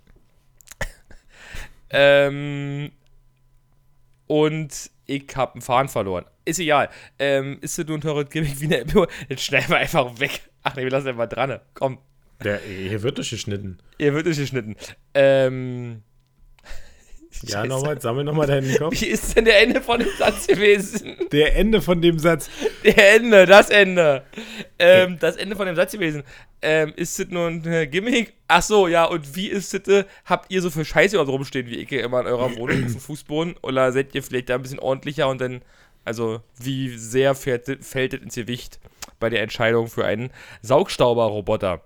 [1.91, 2.91] ähm,
[4.27, 6.25] und ich habe einen Faden verloren.
[6.45, 6.89] Ist egal.
[7.19, 9.13] Ähm, ist es nur ein teures Gimmick wie eine Watch?
[9.29, 10.43] Jetzt schneiden wir einfach weg.
[10.63, 11.59] Ach nee, wir lassen einfach dran.
[11.75, 11.99] Komm,
[12.45, 13.79] Der, hier wird doch geschnitten.
[13.99, 14.77] ihr wird nicht geschnitten.
[15.15, 16.03] Ähm.
[17.43, 19.01] Ja, nochmal, sammel nochmal deinen Kopf.
[19.01, 21.17] Wie ist denn der Ende von dem Satz gewesen?
[21.31, 22.51] Der Ende von dem Satz.
[22.85, 24.25] Der Ende, das Ende.
[24.79, 26.25] Ähm, das Ende von dem Satz gewesen.
[26.61, 28.35] Ähm, ist das nur ein äh, Gimmick?
[28.49, 29.87] Ach so, ja, und wie ist das?
[29.89, 32.93] Äh, habt ihr so viel Scheiße überhaupt rumstehen, wie ich immer in eurer Wohnung auf
[32.93, 33.57] dem Fußboden?
[33.63, 35.63] Oder seid ihr vielleicht da ein bisschen ordentlicher und dann,
[36.05, 38.81] also, wie sehr fährt, fällt das ins Gewicht
[39.21, 40.31] bei der Entscheidung für einen
[40.63, 41.83] Saugstauberroboter?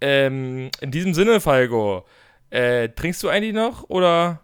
[0.00, 2.04] Ähm, in diesem Sinne, Falco,
[2.50, 4.40] äh, trinkst du eigentlich noch oder?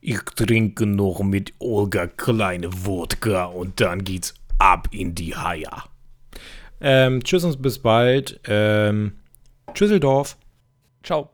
[0.00, 5.84] Ich trinke noch mit Olga kleine Wodka und dann geht's ab in die Haia.
[6.80, 8.40] Ähm, tschüss und bis bald.
[8.46, 9.14] Ähm,
[9.74, 10.36] Tschüsseldorf.
[11.02, 11.26] Ciao.